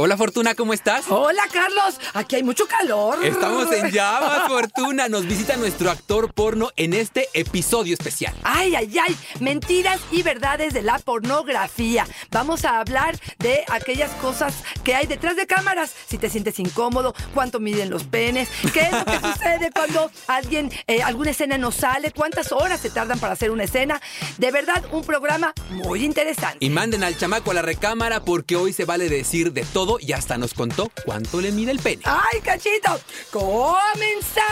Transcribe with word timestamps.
Hola 0.00 0.16
Fortuna, 0.16 0.54
¿cómo 0.54 0.74
estás? 0.74 1.06
Hola 1.08 1.42
Carlos, 1.52 1.98
aquí 2.14 2.36
hay 2.36 2.44
mucho 2.44 2.68
calor. 2.68 3.18
Estamos 3.24 3.72
en 3.72 3.90
llamas, 3.90 4.46
Fortuna. 4.46 5.08
Nos 5.08 5.26
visita 5.26 5.56
nuestro 5.56 5.90
actor 5.90 6.32
porno 6.32 6.70
en 6.76 6.94
este 6.94 7.28
episodio 7.32 7.94
especial. 7.94 8.32
Ay, 8.44 8.76
ay, 8.76 8.96
ay, 8.96 9.16
mentiras 9.40 9.98
y 10.12 10.22
verdades 10.22 10.72
de 10.72 10.82
la 10.82 11.00
pornografía. 11.00 12.06
Vamos 12.30 12.64
a 12.64 12.78
hablar 12.78 13.18
de 13.40 13.64
aquellas 13.72 14.12
cosas 14.22 14.54
que 14.84 14.94
hay 14.94 15.08
detrás 15.08 15.34
de 15.34 15.48
cámaras. 15.48 15.92
Si 16.06 16.16
te 16.16 16.30
sientes 16.30 16.60
incómodo, 16.60 17.12
cuánto 17.34 17.58
miden 17.58 17.90
los 17.90 18.04
penes, 18.04 18.48
qué 18.72 18.82
es 18.82 18.92
lo 18.92 19.04
que 19.04 19.18
sucede 19.18 19.72
cuando 19.74 20.12
alguien, 20.28 20.70
eh, 20.86 21.02
alguna 21.02 21.32
escena 21.32 21.58
no 21.58 21.72
sale, 21.72 22.12
cuántas 22.12 22.52
horas 22.52 22.78
se 22.78 22.90
tardan 22.90 23.18
para 23.18 23.32
hacer 23.32 23.50
una 23.50 23.64
escena. 23.64 24.00
De 24.36 24.52
verdad, 24.52 24.84
un 24.92 25.02
programa 25.02 25.54
muy 25.70 26.04
interesante. 26.04 26.58
Y 26.60 26.70
manden 26.70 27.02
al 27.02 27.18
chamaco 27.18 27.50
a 27.50 27.54
la 27.54 27.62
recámara 27.62 28.22
porque 28.22 28.54
hoy 28.54 28.72
se 28.72 28.84
vale 28.84 29.08
decir 29.08 29.52
de 29.52 29.64
todo 29.64 29.87
y 29.98 30.12
hasta 30.12 30.36
nos 30.36 30.52
contó 30.52 30.90
cuánto 31.04 31.40
le 31.40 31.52
mide 31.52 31.70
el 31.70 31.78
pene. 31.78 32.02
¡Ay, 32.04 32.40
cachito! 32.42 33.00
¡Comenzamos! 33.30 34.48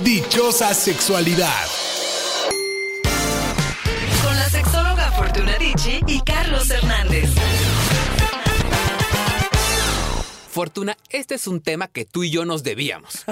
Dichosa 0.00 0.72
sexualidad. 0.74 1.66
Con 4.22 4.36
la 4.36 4.48
sexóloga 4.48 5.10
Fortuna 5.12 5.58
Dicci 5.58 6.00
y 6.06 6.20
Carlos 6.20 6.70
Hernández. 6.70 7.47
Fortuna, 10.58 10.98
este 11.10 11.36
es 11.36 11.46
un 11.46 11.60
tema 11.60 11.86
que 11.86 12.04
tú 12.04 12.24
y 12.24 12.30
yo 12.30 12.44
nos 12.44 12.64
debíamos. 12.64 13.24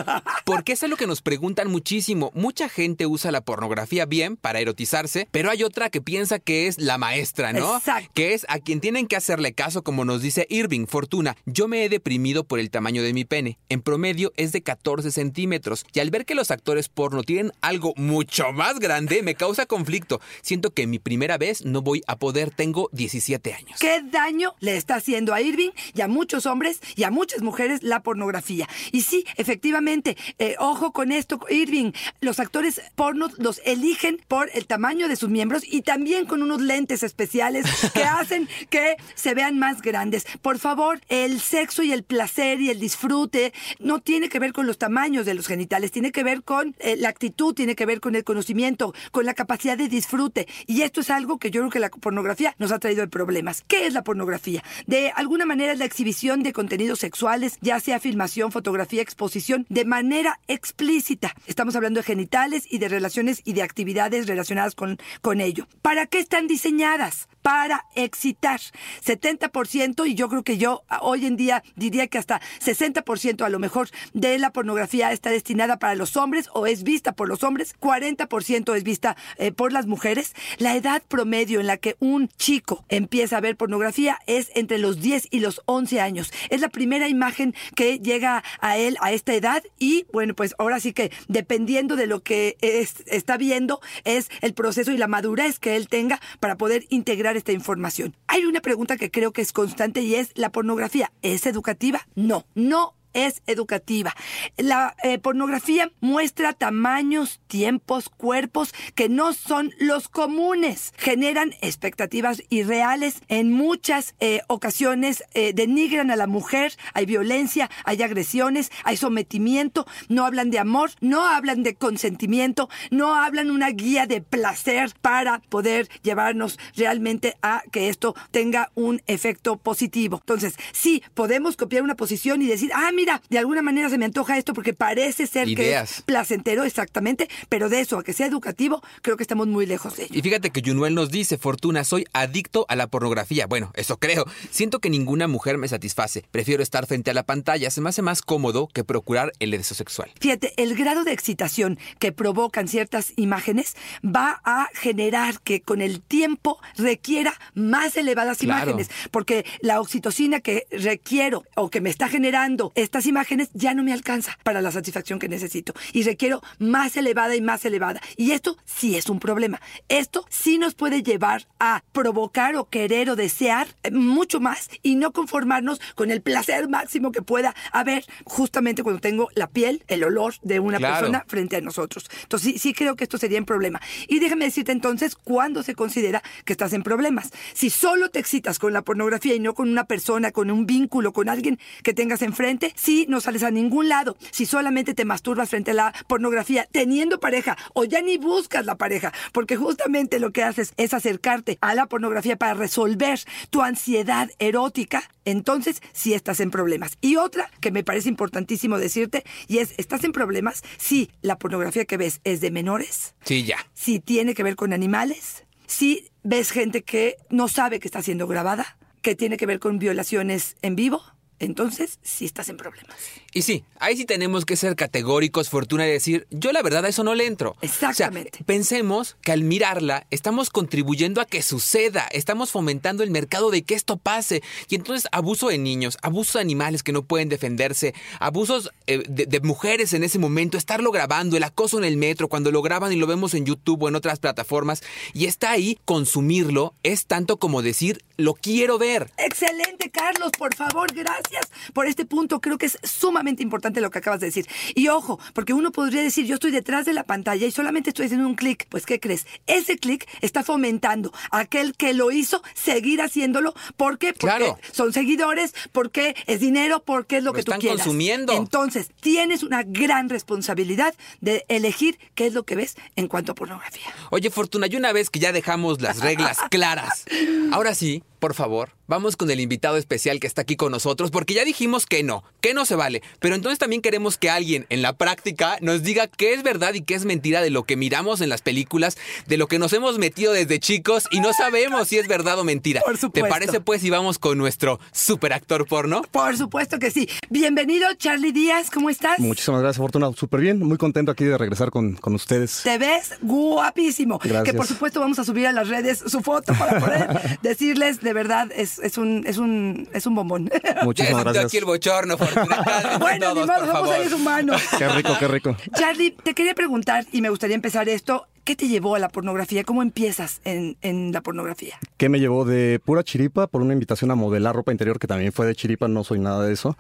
Porque 0.44 0.74
es 0.74 0.82
lo 0.88 0.96
que 0.96 1.08
nos 1.08 1.22
preguntan 1.22 1.68
muchísimo. 1.68 2.30
Mucha 2.36 2.68
gente 2.68 3.04
usa 3.04 3.32
la 3.32 3.40
pornografía 3.40 4.06
bien 4.06 4.36
para 4.36 4.60
erotizarse, 4.60 5.26
pero 5.32 5.50
hay 5.50 5.64
otra 5.64 5.90
que 5.90 6.00
piensa 6.00 6.38
que 6.38 6.68
es 6.68 6.78
la 6.78 6.98
maestra, 6.98 7.52
¿no? 7.52 7.78
Exacto. 7.78 8.12
Que 8.14 8.32
es 8.32 8.46
a 8.48 8.60
quien 8.60 8.80
tienen 8.80 9.08
que 9.08 9.16
hacerle 9.16 9.54
caso, 9.54 9.82
como 9.82 10.04
nos 10.04 10.22
dice 10.22 10.46
Irving. 10.50 10.86
Fortuna, 10.86 11.36
yo 11.46 11.66
me 11.66 11.84
he 11.84 11.88
deprimido 11.88 12.44
por 12.44 12.60
el 12.60 12.70
tamaño 12.70 13.02
de 13.02 13.12
mi 13.12 13.24
pene. 13.24 13.58
En 13.68 13.82
promedio 13.82 14.32
es 14.36 14.52
de 14.52 14.62
14 14.62 15.10
centímetros. 15.10 15.84
Y 15.92 15.98
al 15.98 16.10
ver 16.10 16.26
que 16.26 16.36
los 16.36 16.52
actores 16.52 16.88
porno 16.88 17.24
tienen 17.24 17.50
algo 17.60 17.92
mucho 17.96 18.52
más 18.52 18.78
grande, 18.78 19.24
me 19.24 19.34
causa 19.34 19.66
conflicto. 19.66 20.20
Siento 20.42 20.70
que 20.70 20.86
mi 20.86 21.00
primera 21.00 21.38
vez 21.38 21.64
no 21.64 21.82
voy 21.82 22.04
a 22.06 22.20
poder. 22.20 22.52
Tengo 22.52 22.88
17 22.92 23.52
años. 23.52 23.80
¿Qué 23.80 24.00
daño 24.12 24.54
le 24.60 24.76
está 24.76 24.94
haciendo 24.94 25.34
a 25.34 25.40
Irving 25.40 25.70
y 25.92 26.02
a 26.02 26.06
muchos 26.06 26.46
hombres 26.46 26.78
y 26.94 27.02
a 27.02 27.15
muchas 27.16 27.42
mujeres 27.42 27.82
la 27.82 28.02
pornografía? 28.02 28.68
Y 28.92 29.02
sí, 29.02 29.24
efectivamente, 29.36 30.16
eh, 30.38 30.54
ojo 30.58 30.92
con 30.92 31.10
esto, 31.10 31.40
Irving, 31.50 31.92
los 32.20 32.38
actores 32.38 32.80
porno 32.94 33.28
los 33.38 33.60
eligen 33.64 34.20
por 34.28 34.50
el 34.54 34.66
tamaño 34.66 35.08
de 35.08 35.16
sus 35.16 35.30
miembros 35.30 35.62
y 35.66 35.82
también 35.82 36.26
con 36.26 36.42
unos 36.42 36.60
lentes 36.60 37.02
especiales 37.02 37.66
que 37.94 38.04
hacen 38.18 38.48
que 38.70 38.96
se 39.14 39.34
vean 39.34 39.58
más 39.58 39.82
grandes. 39.82 40.26
Por 40.42 40.58
favor, 40.58 41.00
el 41.08 41.40
sexo 41.40 41.82
y 41.82 41.92
el 41.92 42.04
placer 42.04 42.60
y 42.60 42.70
el 42.70 42.78
disfrute 42.78 43.52
no 43.78 44.00
tiene 44.00 44.28
que 44.28 44.38
ver 44.38 44.52
con 44.52 44.66
los 44.66 44.78
tamaños 44.78 45.24
de 45.26 45.34
los 45.34 45.46
genitales, 45.46 45.90
tiene 45.92 46.12
que 46.12 46.22
ver 46.22 46.42
con 46.42 46.76
eh, 46.78 46.96
la 46.96 47.08
actitud, 47.08 47.54
tiene 47.54 47.74
que 47.74 47.86
ver 47.86 48.00
con 48.00 48.14
el 48.14 48.24
conocimiento, 48.24 48.94
con 49.10 49.24
la 49.24 49.34
capacidad 49.34 49.78
de 49.78 49.88
disfrute. 49.88 50.46
Y 50.66 50.82
esto 50.82 51.00
es 51.00 51.10
algo 51.10 51.38
que 51.38 51.50
yo 51.50 51.62
creo 51.62 51.70
que 51.70 51.80
la 51.80 51.88
pornografía 51.88 52.54
nos 52.58 52.72
ha 52.72 52.78
traído 52.78 53.00
de 53.00 53.08
problemas. 53.08 53.62
¿Qué 53.66 53.86
es 53.86 53.94
la 53.94 54.04
pornografía? 54.04 54.62
De 54.86 55.10
alguna 55.14 55.46
manera 55.46 55.72
es 55.72 55.78
la 55.78 55.84
exhibición 55.84 56.42
de 56.42 56.52
contenidos 56.52 57.04
sexuales, 57.06 57.58
ya 57.60 57.78
sea 57.78 58.00
filmación, 58.00 58.50
fotografía, 58.50 59.00
exposición, 59.00 59.64
de 59.68 59.84
manera 59.84 60.40
explícita. 60.48 61.34
Estamos 61.46 61.76
hablando 61.76 62.00
de 62.00 62.04
genitales 62.04 62.66
y 62.68 62.78
de 62.78 62.88
relaciones 62.88 63.42
y 63.44 63.52
de 63.52 63.62
actividades 63.62 64.26
relacionadas 64.26 64.74
con, 64.74 64.98
con 65.22 65.40
ello. 65.40 65.68
¿Para 65.82 66.06
qué 66.06 66.18
están 66.18 66.48
diseñadas? 66.48 67.28
Para 67.46 67.84
excitar. 67.94 68.60
70% 69.04 70.04
y 70.04 70.16
yo 70.16 70.28
creo 70.28 70.42
que 70.42 70.58
yo 70.58 70.82
a- 70.88 70.98
hoy 71.02 71.26
en 71.26 71.36
día 71.36 71.62
diría 71.76 72.08
que 72.08 72.18
hasta 72.18 72.40
60% 72.60 73.44
a 73.44 73.48
lo 73.50 73.60
mejor 73.60 73.88
de 74.14 74.36
la 74.40 74.52
pornografía 74.52 75.12
está 75.12 75.30
destinada 75.30 75.78
para 75.78 75.94
los 75.94 76.16
hombres 76.16 76.48
o 76.54 76.66
es 76.66 76.82
vista 76.82 77.12
por 77.12 77.28
los 77.28 77.44
hombres, 77.44 77.76
40% 77.78 78.74
es 78.74 78.82
vista 78.82 79.16
eh, 79.38 79.52
por 79.52 79.72
las 79.72 79.86
mujeres. 79.86 80.34
La 80.58 80.74
edad 80.74 81.04
promedio 81.06 81.60
en 81.60 81.68
la 81.68 81.76
que 81.76 81.94
un 82.00 82.26
chico 82.36 82.84
empieza 82.88 83.36
a 83.36 83.40
ver 83.40 83.56
pornografía 83.56 84.18
es 84.26 84.50
entre 84.56 84.78
los 84.78 85.00
10 85.00 85.28
y 85.30 85.38
los 85.38 85.60
11 85.66 86.00
años. 86.00 86.32
Es 86.50 86.60
la 86.60 86.68
primera 86.68 87.08
imagen 87.08 87.54
que 87.76 88.00
llega 88.00 88.42
a 88.60 88.76
él 88.76 88.96
a 89.00 89.12
esta 89.12 89.34
edad 89.34 89.62
y 89.78 90.04
bueno, 90.12 90.34
pues 90.34 90.56
ahora 90.58 90.80
sí 90.80 90.92
que 90.92 91.12
dependiendo 91.28 91.94
de 91.94 92.08
lo 92.08 92.24
que 92.24 92.56
es- 92.60 93.04
está 93.06 93.36
viendo 93.36 93.80
es 94.02 94.30
el 94.40 94.52
proceso 94.52 94.90
y 94.90 94.96
la 94.98 95.06
madurez 95.06 95.60
que 95.60 95.76
él 95.76 95.86
tenga 95.88 96.20
para 96.40 96.56
poder 96.56 96.86
integrar 96.88 97.35
esta 97.36 97.52
información. 97.52 98.16
Hay 98.26 98.44
una 98.44 98.60
pregunta 98.60 98.96
que 98.96 99.10
creo 99.10 99.32
que 99.32 99.42
es 99.42 99.52
constante 99.52 100.00
y 100.00 100.14
es, 100.14 100.30
¿la 100.34 100.50
pornografía 100.50 101.12
es 101.22 101.46
educativa? 101.46 102.06
No, 102.14 102.46
no 102.54 102.94
es 103.16 103.42
educativa. 103.46 104.14
La 104.58 104.94
eh, 105.02 105.18
pornografía 105.18 105.90
muestra 106.00 106.52
tamaños, 106.52 107.40
tiempos, 107.46 108.10
cuerpos 108.10 108.74
que 108.94 109.08
no 109.08 109.32
son 109.32 109.72
los 109.78 110.08
comunes. 110.08 110.92
Generan 110.98 111.54
expectativas 111.62 112.42
irreales. 112.50 113.22
En 113.28 113.50
muchas 113.50 114.14
eh, 114.20 114.42
ocasiones 114.48 115.24
eh, 115.32 115.52
denigran 115.54 116.10
a 116.10 116.16
la 116.16 116.26
mujer. 116.26 116.74
Hay 116.92 117.06
violencia, 117.06 117.70
hay 117.84 118.02
agresiones, 118.02 118.70
hay 118.84 118.98
sometimiento. 118.98 119.86
No 120.08 120.26
hablan 120.26 120.50
de 120.50 120.58
amor, 120.58 120.90
no 121.00 121.26
hablan 121.26 121.62
de 121.62 121.74
consentimiento, 121.74 122.68
no 122.90 123.14
hablan 123.14 123.50
una 123.50 123.70
guía 123.70 124.06
de 124.06 124.20
placer 124.20 124.92
para 125.00 125.40
poder 125.48 125.88
llevarnos 126.02 126.58
realmente 126.76 127.34
a 127.40 127.62
que 127.72 127.88
esto 127.88 128.14
tenga 128.30 128.70
un 128.74 129.00
efecto 129.06 129.56
positivo. 129.56 130.18
Entonces, 130.20 130.54
sí, 130.72 131.02
podemos 131.14 131.56
copiar 131.56 131.82
una 131.82 131.96
posición 131.96 132.42
y 132.42 132.46
decir, 132.46 132.70
ah, 132.74 132.90
mira, 132.92 133.05
de 133.30 133.38
alguna 133.38 133.62
manera 133.62 133.88
se 133.88 133.98
me 133.98 134.04
antoja 134.04 134.36
esto 134.38 134.52
porque 134.54 134.74
parece 134.74 135.26
ser 135.26 135.48
Ideas. 135.48 135.90
que 135.90 135.98
es 135.98 136.02
placentero, 136.02 136.64
exactamente, 136.64 137.28
pero 137.48 137.68
de 137.68 137.80
eso 137.80 137.98
a 137.98 138.04
que 138.04 138.12
sea 138.12 138.26
educativo, 138.26 138.82
creo 139.02 139.16
que 139.16 139.22
estamos 139.22 139.46
muy 139.46 139.66
lejos 139.66 139.96
de 139.96 140.04
ello. 140.04 140.12
Y 140.14 140.22
fíjate 140.22 140.50
que 140.50 140.62
Junuel 140.64 140.94
nos 140.94 141.10
dice, 141.10 141.38
Fortuna, 141.38 141.84
soy 141.84 142.04
adicto 142.12 142.66
a 142.68 142.76
la 142.76 142.86
pornografía. 142.86 143.46
Bueno, 143.46 143.70
eso 143.74 143.98
creo. 143.98 144.24
Siento 144.50 144.80
que 144.80 144.90
ninguna 144.90 145.28
mujer 145.28 145.58
me 145.58 145.68
satisface. 145.68 146.24
Prefiero 146.30 146.62
estar 146.62 146.86
frente 146.86 147.10
a 147.10 147.14
la 147.14 147.22
pantalla. 147.24 147.70
Se 147.70 147.80
me 147.80 147.88
hace 147.90 148.02
más 148.02 148.22
cómodo 148.22 148.68
que 148.68 148.84
procurar 148.84 149.32
el 149.38 149.50
deseo 149.52 149.76
sexual. 149.76 150.10
Fíjate, 150.20 150.52
el 150.56 150.74
grado 150.76 151.04
de 151.04 151.12
excitación 151.12 151.78
que 151.98 152.12
provocan 152.12 152.68
ciertas 152.68 153.12
imágenes 153.16 153.74
va 154.04 154.40
a 154.44 154.68
generar 154.74 155.40
que 155.40 155.60
con 155.60 155.80
el 155.80 156.00
tiempo 156.00 156.58
requiera 156.76 157.34
más 157.54 157.96
elevadas 157.96 158.38
Claro. 158.38 158.70
imágenes, 158.70 158.90
porque 159.10 159.44
la 159.60 159.80
oxitocina 159.80 160.40
que 160.40 160.66
requiero 160.70 161.44
o 161.54 161.70
que 161.70 161.80
me 161.80 161.90
está 161.90 162.08
generando 162.08 162.72
estas 162.96 163.08
imágenes 163.10 163.50
ya 163.52 163.74
no 163.74 163.82
me 163.82 163.92
alcanza 163.92 164.38
para 164.42 164.62
la 164.62 164.72
satisfacción 164.72 165.18
que 165.18 165.28
necesito 165.28 165.74
y 165.92 166.02
requiero 166.02 166.42
más 166.58 166.96
elevada 166.96 167.36
y 167.36 167.42
más 167.42 167.62
elevada. 167.66 168.00
Y 168.16 168.30
esto 168.30 168.56
sí 168.64 168.96
es 168.96 169.10
un 169.10 169.20
problema. 169.20 169.60
Esto 169.90 170.24
sí 170.30 170.56
nos 170.56 170.74
puede 170.74 171.02
llevar 171.02 171.46
a 171.60 171.84
provocar 171.92 172.56
o 172.56 172.70
querer 172.70 173.10
o 173.10 173.16
desear 173.16 173.66
mucho 173.92 174.40
más 174.40 174.70
y 174.82 174.94
no 174.94 175.12
conformarnos 175.12 175.78
con 175.94 176.10
el 176.10 176.22
placer 176.22 176.70
máximo 176.70 177.12
que 177.12 177.20
pueda 177.20 177.54
haber 177.70 178.06
justamente 178.24 178.82
cuando 178.82 179.02
tengo 179.02 179.28
la 179.34 179.46
piel, 179.50 179.84
el 179.88 180.02
olor 180.02 180.32
de 180.40 180.58
una 180.58 180.78
Claro. 180.78 180.94
persona 180.96 181.24
frente 181.28 181.56
a 181.56 181.60
nosotros. 181.60 182.08
Entonces 182.22 182.52
sí, 182.54 182.58
sí 182.58 182.72
creo 182.72 182.96
que 182.96 183.04
esto 183.04 183.18
sería 183.18 183.38
un 183.38 183.44
problema. 183.44 183.78
Y 184.08 184.20
déjame 184.20 184.46
decirte 184.46 184.72
entonces 184.72 185.16
cuándo 185.16 185.62
se 185.62 185.74
considera 185.74 186.22
que 186.46 186.54
estás 186.54 186.72
en 186.72 186.82
problemas. 186.82 187.30
Si 187.52 187.68
solo 187.68 188.08
te 188.08 188.20
excitas 188.20 188.58
con 188.58 188.72
la 188.72 188.80
pornografía 188.80 189.34
y 189.34 189.40
no 189.40 189.52
con 189.52 189.68
una 189.68 189.84
persona, 189.84 190.32
con 190.32 190.50
un 190.50 190.64
vínculo, 190.64 191.12
con 191.12 191.28
alguien 191.28 191.58
que 191.82 191.92
tengas 191.92 192.22
enfrente, 192.22 192.72
sí 192.76 193.06
no 193.08 193.20
sales 193.20 193.42
a 193.42 193.50
ningún 193.50 193.88
lado. 193.88 194.16
Si 194.30 194.46
solamente 194.46 194.94
te 194.94 195.04
masturbas 195.04 195.50
frente 195.50 195.72
a 195.72 195.74
la 195.74 195.94
pornografía 196.06 196.68
teniendo 196.70 197.18
pareja 197.18 197.56
o 197.74 197.84
ya 197.84 198.00
ni 198.00 198.18
buscas 198.18 198.64
la 198.64 198.76
pareja, 198.76 199.12
porque 199.32 199.56
justamente 199.56 200.20
lo 200.20 200.30
que 200.30 200.44
haces 200.44 200.72
es 200.76 200.94
acercarte 200.94 201.58
a 201.60 201.74
la 201.74 201.86
pornografía 201.86 202.36
para 202.36 202.54
resolver 202.54 203.20
tu 203.50 203.62
ansiedad 203.62 204.30
erótica, 204.38 205.10
entonces 205.24 205.82
sí 205.92 206.14
estás 206.14 206.40
en 206.40 206.50
problemas. 206.50 206.98
Y 207.00 207.16
otra 207.16 207.50
que 207.60 207.72
me 207.72 207.84
parece 207.84 208.08
importantísimo 208.08 208.78
decirte, 208.78 209.24
y 209.48 209.58
es, 209.58 209.74
¿estás 209.78 210.04
en 210.04 210.12
problemas 210.12 210.62
si 210.76 211.10
la 211.22 211.38
pornografía 211.38 211.84
que 211.84 211.96
ves 211.96 212.20
es 212.24 212.40
de 212.40 212.50
menores? 212.50 213.14
Sí, 213.24 213.44
ya. 213.44 213.58
Si 213.74 214.00
tiene 214.00 214.34
que 214.34 214.42
ver 214.42 214.56
con 214.56 214.72
animales? 214.72 215.44
Si 215.66 216.10
ves 216.22 216.50
gente 216.50 216.82
que 216.82 217.16
no 217.30 217.48
sabe 217.48 217.80
que 217.80 217.88
está 217.88 218.02
siendo 218.02 218.26
grabada? 218.26 218.76
¿Que 219.02 219.14
tiene 219.14 219.36
que 219.36 219.46
ver 219.46 219.58
con 219.58 219.78
violaciones 219.78 220.56
en 220.62 220.76
vivo? 220.76 221.02
Entonces 221.38 221.98
sí 222.02 222.24
estás 222.24 222.48
en 222.48 222.56
problemas. 222.56 222.96
Y 223.32 223.42
sí, 223.42 223.64
ahí 223.78 223.96
sí 223.96 224.06
tenemos 224.06 224.46
que 224.46 224.56
ser 224.56 224.76
categóricos, 224.76 225.50
Fortuna, 225.50 225.86
y 225.86 225.90
decir, 225.90 226.26
yo 226.30 226.52
la 226.52 226.62
verdad 226.62 226.84
a 226.84 226.88
eso 226.88 227.04
no 227.04 227.14
le 227.14 227.26
entro. 227.26 227.56
Exactamente. 227.60 228.30
O 228.32 228.36
sea, 228.38 228.46
pensemos 228.46 229.16
que 229.20 229.32
al 229.32 229.42
mirarla 229.42 230.06
estamos 230.10 230.48
contribuyendo 230.48 231.20
a 231.20 231.26
que 231.26 231.42
suceda, 231.42 232.08
estamos 232.12 232.50
fomentando 232.50 233.02
el 233.02 233.10
mercado 233.10 233.50
de 233.50 233.62
que 233.62 233.74
esto 233.74 233.98
pase. 233.98 234.42
Y 234.68 234.76
entonces 234.76 235.08
abuso 235.12 235.48
de 235.48 235.58
niños, 235.58 235.98
abuso 236.02 236.38
de 236.38 236.42
animales 236.42 236.82
que 236.82 236.92
no 236.92 237.02
pueden 237.02 237.28
defenderse, 237.28 237.94
abusos 238.18 238.70
eh, 238.86 239.02
de, 239.06 239.26
de 239.26 239.40
mujeres 239.40 239.92
en 239.92 240.04
ese 240.04 240.18
momento, 240.18 240.56
estarlo 240.56 240.90
grabando, 240.90 241.36
el 241.36 241.42
acoso 241.42 241.76
en 241.76 241.84
el 241.84 241.98
metro, 241.98 242.28
cuando 242.28 242.50
lo 242.50 242.62
graban 242.62 242.92
y 242.92 242.96
lo 242.96 243.06
vemos 243.06 243.34
en 243.34 243.44
YouTube 243.44 243.82
o 243.82 243.88
en 243.88 243.96
otras 243.96 244.18
plataformas, 244.18 244.82
y 245.12 245.26
está 245.26 245.50
ahí, 245.50 245.78
consumirlo 245.84 246.74
es 246.82 247.06
tanto 247.06 247.36
como 247.36 247.60
decir, 247.60 248.02
lo 248.16 248.32
quiero 248.32 248.78
ver. 248.78 249.10
Excelente, 249.18 249.90
Carlos, 249.90 250.30
por 250.38 250.54
favor, 250.54 250.92
gracias 250.94 251.25
por 251.72 251.86
este 251.86 252.04
punto. 252.04 252.40
Creo 252.40 252.58
que 252.58 252.66
es 252.66 252.78
sumamente 252.82 253.42
importante 253.42 253.80
lo 253.80 253.90
que 253.90 253.98
acabas 253.98 254.20
de 254.20 254.26
decir. 254.26 254.46
Y 254.74 254.88
ojo, 254.88 255.18
porque 255.34 255.52
uno 255.52 255.72
podría 255.72 256.02
decir, 256.02 256.26
yo 256.26 256.34
estoy 256.34 256.50
detrás 256.50 256.84
de 256.86 256.92
la 256.92 257.04
pantalla 257.04 257.46
y 257.46 257.50
solamente 257.50 257.90
estoy 257.90 258.06
haciendo 258.06 258.26
un 258.26 258.34
clic. 258.34 258.66
Pues, 258.68 258.86
¿qué 258.86 259.00
crees? 259.00 259.26
Ese 259.46 259.78
clic 259.78 260.06
está 260.20 260.42
fomentando 260.44 261.12
a 261.30 261.40
aquel 261.40 261.74
que 261.76 261.94
lo 261.94 262.10
hizo 262.10 262.42
seguir 262.54 263.00
haciéndolo. 263.02 263.54
¿Por 263.76 263.98
qué? 263.98 264.12
Porque 264.12 264.26
Claro. 264.26 264.58
son 264.72 264.92
seguidores, 264.92 265.54
porque 265.72 266.14
es 266.26 266.40
dinero, 266.40 266.82
porque 266.84 267.18
es 267.18 267.24
lo, 267.24 267.30
Lo 267.30 267.34
que 267.34 267.42
tú 267.42 267.50
están 267.52 267.60
quieras. 267.60 267.78
consumiendo. 267.82 268.32
Entonces, 268.32 268.90
tienes 269.00 269.42
una 269.42 269.62
gran 269.62 270.08
responsabilidad 270.08 270.94
de 271.20 271.44
elegir 271.48 271.98
qué 272.14 272.26
es 272.26 272.32
lo 272.34 272.44
que 272.44 272.56
ves 272.56 272.76
en 272.96 273.08
cuanto 273.08 273.32
a 273.32 273.34
pornografía. 273.34 273.86
Oye, 274.10 274.30
Fortuna, 274.30 274.66
y 274.68 274.76
una 274.76 274.92
vez 274.92 275.10
que 275.10 275.18
ya 275.20 275.32
dejamos 275.32 275.80
las 275.80 276.00
reglas 276.00 276.38
claras, 276.50 277.04
ahora 277.52 277.74
sí, 277.74 278.02
por 278.18 278.34
favor, 278.34 278.70
vamos 278.86 279.16
con 279.16 279.30
el 279.30 279.40
invitado 279.40 279.76
especial 279.76 280.20
que 280.20 280.26
está 280.26 280.42
aquí 280.42 280.56
con 280.56 280.72
nosotros, 280.72 281.10
porque 281.10 281.34
ya 281.34 281.44
dijimos 281.44 281.86
que 281.86 282.02
no, 282.02 282.24
que 282.40 282.54
no 282.54 282.64
se 282.64 282.76
vale. 282.76 283.02
Pero 283.20 283.34
entonces 283.34 283.58
también 283.58 283.82
queremos 283.82 284.16
que 284.18 284.30
alguien 284.30 284.66
en 284.68 284.82
la 284.82 284.94
práctica 284.94 285.58
nos 285.60 285.82
diga 285.82 286.06
qué 286.06 286.34
es 286.34 286.42
verdad 286.42 286.74
y 286.74 286.82
qué 286.82 286.94
es 286.94 287.04
mentira 287.04 287.40
de 287.42 287.50
lo 287.50 287.64
que 287.64 287.76
miramos 287.76 288.20
en 288.20 288.28
las 288.28 288.42
películas, 288.42 288.96
de 289.26 289.36
lo 289.36 289.46
que 289.48 289.58
nos 289.58 289.72
hemos 289.72 289.98
metido 289.98 290.32
desde 290.32 290.58
chicos 290.60 291.04
y 291.10 291.20
no 291.20 291.32
sabemos 291.32 291.88
si 291.88 291.98
es 291.98 292.08
verdad 292.08 292.38
o 292.38 292.44
mentira. 292.44 292.80
Por 292.84 292.96
supuesto. 292.96 293.26
¿Te 293.26 293.30
parece 293.30 293.60
pues 293.60 293.82
si 293.82 293.90
vamos 293.90 294.18
con 294.18 294.38
nuestro 294.38 294.80
superactor 294.92 295.66
porno? 295.66 296.02
Por 296.10 296.36
supuesto 296.36 296.78
que 296.78 296.90
sí. 296.90 297.08
Bienvenido, 297.30 297.86
Charlie 297.94 298.32
Díaz, 298.32 298.70
¿cómo 298.70 298.90
estás? 298.90 299.18
Muchísimas 299.18 299.60
gracias, 299.60 299.78
Fortuna. 299.78 300.10
Súper 300.16 300.40
bien, 300.40 300.58
muy 300.58 300.78
contento 300.78 301.12
aquí 301.12 301.24
de 301.24 301.36
regresar 301.36 301.70
con, 301.70 301.94
con 301.96 302.14
ustedes. 302.14 302.60
Te 302.62 302.78
ves 302.78 303.14
guapísimo. 303.20 304.18
Gracias. 304.18 304.44
Que 304.44 304.54
por 304.54 304.66
supuesto 304.66 305.00
vamos 305.00 305.18
a 305.18 305.24
subir 305.24 305.46
a 305.46 305.52
las 305.52 305.68
redes 305.68 306.02
su 306.06 306.20
foto 306.20 306.52
para 306.54 306.80
poder 306.80 307.38
decirles 307.42 308.00
de 308.06 308.12
verdad 308.12 308.48
es, 308.56 308.78
es 308.78 308.96
un 308.96 309.24
es 309.26 309.36
un 309.36 309.88
es 309.92 310.06
un 310.06 310.14
bombón. 310.14 310.48
Muchísimas 310.84 311.24
gracias. 311.24 311.44
aquí 311.46 311.56
el 311.58 311.64
bochorno, 311.64 312.16
bueno, 313.00 313.34
todos, 313.34 313.34
ni 313.34 313.40
modo, 313.46 313.58
somos 313.58 313.72
favor. 313.72 313.96
seres 313.96 314.12
humanos. 314.12 314.62
Qué 314.78 314.88
rico, 314.88 315.12
qué 315.18 315.28
rico. 315.28 315.56
Charlie, 315.74 316.12
te 316.12 316.32
quería 316.34 316.54
preguntar 316.54 317.04
y 317.12 317.20
me 317.20 317.28
gustaría 317.28 317.54
empezar 317.56 317.88
esto. 317.88 318.26
¿Qué 318.44 318.54
te 318.54 318.68
llevó 318.68 318.94
a 318.94 319.00
la 319.00 319.08
pornografía? 319.08 319.64
¿Cómo 319.64 319.82
empiezas 319.82 320.40
en, 320.44 320.76
en 320.80 321.10
la 321.10 321.20
pornografía? 321.20 321.80
¿Qué 321.96 322.08
me 322.08 322.20
llevó 322.20 322.44
de 322.44 322.78
pura 322.84 323.02
chiripa 323.02 323.48
por 323.48 323.60
una 323.60 323.72
invitación 323.72 324.12
a 324.12 324.14
modelar 324.14 324.54
ropa 324.54 324.70
interior, 324.70 325.00
que 325.00 325.08
también 325.08 325.32
fue 325.32 325.46
de 325.46 325.56
chiripa, 325.56 325.88
no 325.88 326.04
soy 326.04 326.20
nada 326.20 326.44
de 326.46 326.52
eso. 326.52 326.76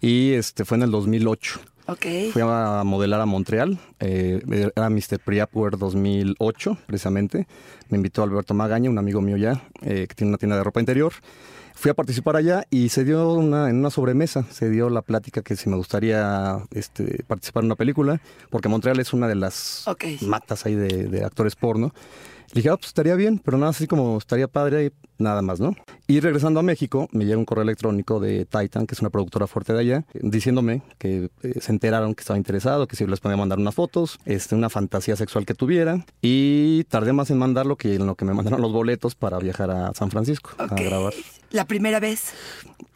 Y 0.00 0.32
este 0.32 0.64
fue 0.64 0.78
en 0.78 0.84
el 0.84 0.90
2008. 0.90 1.60
Ok. 1.90 2.32
Fui 2.32 2.42
a 2.44 2.82
modelar 2.84 3.20
a 3.20 3.26
Montreal, 3.26 3.78
eh, 3.98 4.40
era 4.76 4.88
Mr. 4.90 5.18
Priapware 5.24 5.76
2008, 5.76 6.78
precisamente. 6.86 7.46
Me 7.88 7.96
invitó 7.96 8.22
Alberto 8.22 8.54
Magaña, 8.54 8.88
un 8.90 8.98
amigo 8.98 9.20
mío 9.20 9.36
ya, 9.36 9.62
eh, 9.82 10.06
que 10.08 10.14
tiene 10.14 10.30
una 10.30 10.38
tienda 10.38 10.56
de 10.56 10.64
ropa 10.64 10.80
interior. 10.80 11.12
Fui 11.74 11.90
a 11.90 11.94
participar 11.94 12.36
allá 12.36 12.64
y 12.70 12.90
se 12.90 13.04
dio 13.04 13.32
una, 13.32 13.70
en 13.70 13.76
una 13.76 13.90
sobremesa, 13.90 14.44
se 14.50 14.68
dio 14.68 14.90
la 14.90 15.02
plática 15.02 15.40
que 15.42 15.56
si 15.56 15.70
me 15.70 15.76
gustaría 15.76 16.58
este, 16.72 17.24
participar 17.26 17.62
en 17.62 17.66
una 17.66 17.76
película, 17.76 18.20
porque 18.50 18.68
Montreal 18.68 19.00
es 19.00 19.12
una 19.14 19.26
de 19.28 19.34
las 19.36 19.88
Ok. 19.88 20.04
matas 20.22 20.66
ahí 20.66 20.74
de, 20.74 21.04
de 21.08 21.24
actores 21.24 21.56
porno. 21.56 21.92
Le 22.52 22.54
dije, 22.56 22.68
ah, 22.68 22.76
pues 22.76 22.88
estaría 22.88 23.14
bien, 23.14 23.38
pero 23.38 23.56
nada 23.56 23.70
así 23.70 23.86
como 23.86 24.18
estaría 24.18 24.48
padre 24.48 24.92
nada 25.20 25.42
más, 25.42 25.60
¿no? 25.60 25.74
Y 26.06 26.20
regresando 26.20 26.60
a 26.60 26.62
México, 26.62 27.08
me 27.12 27.24
llega 27.24 27.38
un 27.38 27.44
correo 27.44 27.62
electrónico 27.62 28.18
de 28.20 28.44
Titan, 28.46 28.86
que 28.86 28.94
es 28.94 29.00
una 29.00 29.10
productora 29.10 29.46
fuerte 29.46 29.72
de 29.72 29.80
allá, 29.80 30.04
diciéndome 30.14 30.82
que 30.98 31.30
eh, 31.42 31.54
se 31.60 31.72
enteraron 31.72 32.14
que 32.14 32.20
estaba 32.22 32.36
interesado, 32.38 32.86
que 32.88 32.96
si 32.96 33.06
les 33.06 33.20
podía 33.20 33.36
mandar 33.36 33.58
unas 33.58 33.74
fotos, 33.74 34.18
este, 34.24 34.54
una 34.54 34.70
fantasía 34.70 35.16
sexual 35.16 35.46
que 35.46 35.54
tuviera. 35.54 36.04
Y 36.22 36.84
tardé 36.84 37.12
más 37.12 37.30
en 37.30 37.38
mandarlo 37.38 37.76
que 37.76 37.94
en 37.94 38.06
lo 38.06 38.14
que 38.16 38.24
me 38.24 38.34
mandaron 38.34 38.60
los 38.62 38.72
boletos 38.72 39.14
para 39.14 39.38
viajar 39.38 39.70
a 39.70 39.92
San 39.94 40.10
Francisco 40.10 40.50
Ok. 40.58 40.72
a 40.72 40.74
grabar. 40.82 41.12
La 41.50 41.64
primera 41.64 41.98
vez. 42.00 42.32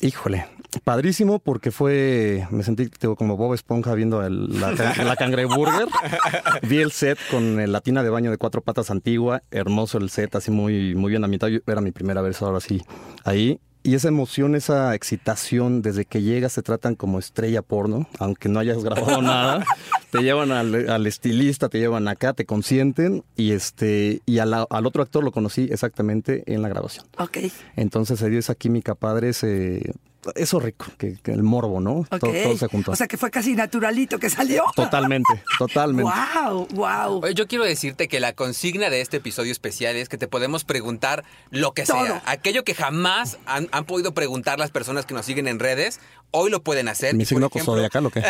Híjole, 0.00 0.46
padrísimo 0.84 1.38
porque 1.40 1.70
fue, 1.70 2.46
me 2.50 2.62
sentí 2.62 2.88
tengo, 2.88 3.16
como 3.16 3.36
Bob 3.36 3.54
Esponja 3.54 3.94
viendo 3.94 4.24
el- 4.24 4.60
la, 4.60 4.70
la 4.72 5.16
cangreburger. 5.16 5.86
Vi 6.68 6.78
el 6.78 6.92
set 6.92 7.18
con 7.30 7.70
la 7.72 7.80
tina 7.80 8.02
de 8.02 8.10
baño 8.10 8.30
de 8.30 8.38
cuatro 8.38 8.60
patas 8.62 8.90
antigua, 8.90 9.42
hermoso 9.50 9.98
el 9.98 10.10
set, 10.10 10.34
así 10.36 10.50
muy, 10.50 10.94
muy 10.94 11.10
bien 11.10 11.24
ambientado. 11.24 11.50
Yo- 11.50 11.60
Era 11.66 11.80
mi 11.80 11.90
primera 12.14 12.22
vez 12.22 12.42
ahora 12.42 12.60
sí 12.60 12.82
ahí. 13.24 13.58
Y 13.86 13.94
esa 13.96 14.08
emoción, 14.08 14.54
esa 14.54 14.94
excitación, 14.94 15.82
desde 15.82 16.06
que 16.06 16.22
llegas 16.22 16.54
te 16.54 16.62
tratan 16.62 16.94
como 16.94 17.18
estrella 17.18 17.60
porno, 17.60 18.08
aunque 18.18 18.48
no 18.48 18.58
hayas 18.58 18.82
grabado 18.82 19.20
nada. 19.22 19.62
Te 20.10 20.22
llevan 20.22 20.52
al, 20.52 20.88
al 20.88 21.06
estilista, 21.06 21.68
te 21.68 21.78
llevan 21.78 22.08
acá, 22.08 22.32
te 22.32 22.46
consienten 22.46 23.24
y 23.36 23.50
este 23.52 24.22
y 24.24 24.36
la- 24.36 24.66
al 24.70 24.86
otro 24.86 25.02
actor 25.02 25.22
lo 25.22 25.32
conocí 25.32 25.68
exactamente 25.70 26.44
en 26.46 26.62
la 26.62 26.70
grabación. 26.70 27.04
Ok. 27.18 27.36
Entonces 27.76 28.18
se 28.20 28.30
dio 28.30 28.38
esa 28.38 28.54
química 28.54 28.94
padre, 28.94 29.28
ese, 29.30 29.92
eso 30.34 30.60
rico, 30.60 30.86
que, 30.98 31.16
que 31.22 31.32
el 31.32 31.42
morbo, 31.42 31.80
¿no? 31.80 32.06
Todo, 32.10 32.32
todo 32.32 32.56
se 32.56 32.66
juntó. 32.68 32.92
O 32.92 32.96
sea 32.96 33.06
que 33.06 33.16
fue 33.16 33.30
casi 33.30 33.54
naturalito 33.54 34.18
que 34.18 34.30
salió. 34.30 34.64
totalmente, 34.74 35.42
totalmente. 35.58 36.10
Wow, 36.44 36.68
wow. 36.72 37.20
Oye, 37.24 37.34
yo 37.34 37.46
quiero 37.46 37.64
decirte 37.64 38.08
que 38.08 38.20
la 38.20 38.32
consigna 38.32 38.90
de 38.90 39.00
este 39.00 39.18
episodio 39.18 39.52
especial 39.52 39.96
es 39.96 40.08
que 40.08 40.18
te 40.18 40.28
podemos 40.28 40.64
preguntar 40.64 41.24
lo 41.50 41.72
que 41.72 41.84
Todo. 41.84 42.04
sea. 42.04 42.22
Aquello 42.26 42.64
que 42.64 42.74
jamás 42.74 43.38
han, 43.46 43.68
han 43.72 43.84
podido 43.84 44.14
preguntar 44.14 44.58
las 44.58 44.70
personas 44.70 45.06
que 45.06 45.14
nos 45.14 45.26
siguen 45.26 45.48
en 45.48 45.58
redes, 45.58 46.00
hoy 46.30 46.50
lo 46.50 46.62
pueden 46.62 46.88
hacer. 46.88 47.14
¿Mi 47.14 47.24
signo 47.24 47.46
ejemplo- 47.48 47.74
zodiacal 47.74 48.06
o 48.06 48.10
qué? 48.10 48.20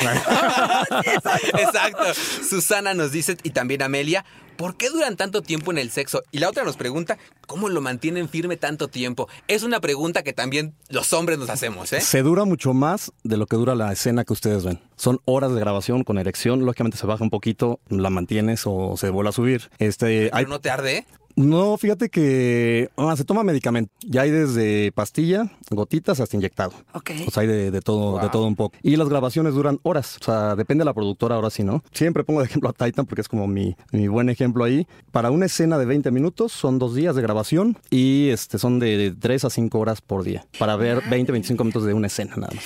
Exacto. 1.59 2.05
Susana 2.49 2.95
nos 2.95 3.13
dice, 3.13 3.37
y 3.43 3.51
también 3.51 3.83
Amelia, 3.83 4.25
¿por 4.57 4.77
qué 4.77 4.91
duran 4.91 5.17
tanto 5.17 5.43
tiempo 5.43 5.71
en 5.71 5.79
el 5.79 5.91
sexo? 5.91 6.23
Y 6.31 6.39
la 6.39 6.49
otra 6.49 6.65
nos 6.65 6.77
pregunta, 6.77 7.19
¿cómo 7.47 7.69
lo 7.69 7.81
mantienen 7.81 8.29
firme 8.29 8.57
tanto 8.57 8.89
tiempo? 8.89 9.29
Es 9.49 9.63
una 9.63 9.81
pregunta 9.81 10.23
que 10.23 10.33
también 10.33 10.75
los 10.89 11.13
hombres 11.13 11.39
nos 11.39 11.51
hacemos, 11.51 11.93
¿eh? 11.93 12.01
Se 12.01 12.23
dura 12.23 12.45
mucho 12.45 12.75
más 12.75 13.13
de 13.23 13.37
lo 13.37 13.47
que 13.47 13.57
dura 13.57 13.75
la 13.75 13.93
escena 13.93 14.25
que 14.25 14.33
ustedes 14.33 14.65
ven. 14.65 14.81
Son 14.97 15.21
horas 15.25 15.53
de 15.53 15.61
grabación 15.61 16.05
con 16.05 16.19
erección, 16.19 16.65
lógicamente 16.65 16.99
se 16.99 17.07
baja 17.07 17.25
un 17.25 17.31
poquito, 17.31 17.81
la 17.89 18.11
mantienes 18.11 18.63
o 18.67 18.97
se 18.97 19.11
vuelve 19.11 19.31
a 19.31 19.33
subir. 19.33 19.71
Este, 19.79 20.31
hay, 20.33 20.45
¿Pero 20.45 20.49
no 20.49 20.61
te 20.61 20.71
arde? 20.71 21.07
No, 21.37 21.77
fíjate 21.77 22.09
que 22.09 22.91
ah, 22.97 23.15
se 23.17 23.25
toma 23.25 23.43
medicamento. 23.43 23.93
Ya 24.01 24.23
hay 24.23 24.31
desde 24.31 24.93
pastilla, 24.93 25.51
gotitas 25.71 26.21
hasta 26.21 26.37
inyectado. 26.37 26.73
Ok. 26.93 27.11
O 27.27 27.31
sea, 27.31 27.43
hay 27.43 27.47
de, 27.47 27.71
de 27.71 27.81
todo, 27.81 28.19
de 28.21 28.29
todo 28.29 28.47
un 28.47 28.57
poco. 28.57 28.77
Y 28.83 28.97
las 28.97 29.09
grabaciones 29.09 29.55
duran 29.55 29.81
horas. 29.83 30.19
O 30.21 30.25
sea, 30.25 30.57
depende 30.57 30.83
de 30.83 30.87
la 30.87 30.95
productora, 30.95 31.35
ahora 31.35 31.51
sí, 31.51 31.65
¿no? 31.65 31.83
Siempre 31.93 32.25
pongo 32.25 32.41
de 32.41 32.47
ejemplo 32.47 32.71
a 32.71 32.73
Titan 32.73 33.07
porque 33.07 33.23
es 33.23 33.29
como 33.29 33.47
mi, 33.47 33.77
mi 33.93 34.09
buen 34.09 34.29
ejemplo 34.29 34.65
ahí. 34.65 34.87
Para 35.11 35.31
una 35.31 35.47
escena 35.47 35.79
de 35.79 35.87
20 35.87 36.11
minutos 36.11 36.53
son 36.53 36.79
dos 36.79 36.95
días 36.95 37.17
de 37.17 37.23
grabación 37.23 37.79
y 37.91 38.29
este 38.29 38.59
son 38.59 38.79
de 38.79 39.15
3 39.19 39.45
a 39.45 39.51
5 39.51 39.79
horas 39.79 40.01
por 40.01 40.23
día. 40.25 40.47
Para 40.59 40.77
ver 40.77 41.03
20, 41.09 41.33
25 41.33 41.65
minutos 41.65 41.85
de 41.85 41.95
una 41.95 42.07
escena 42.07 42.37
nada 42.37 42.53
más. 42.55 42.65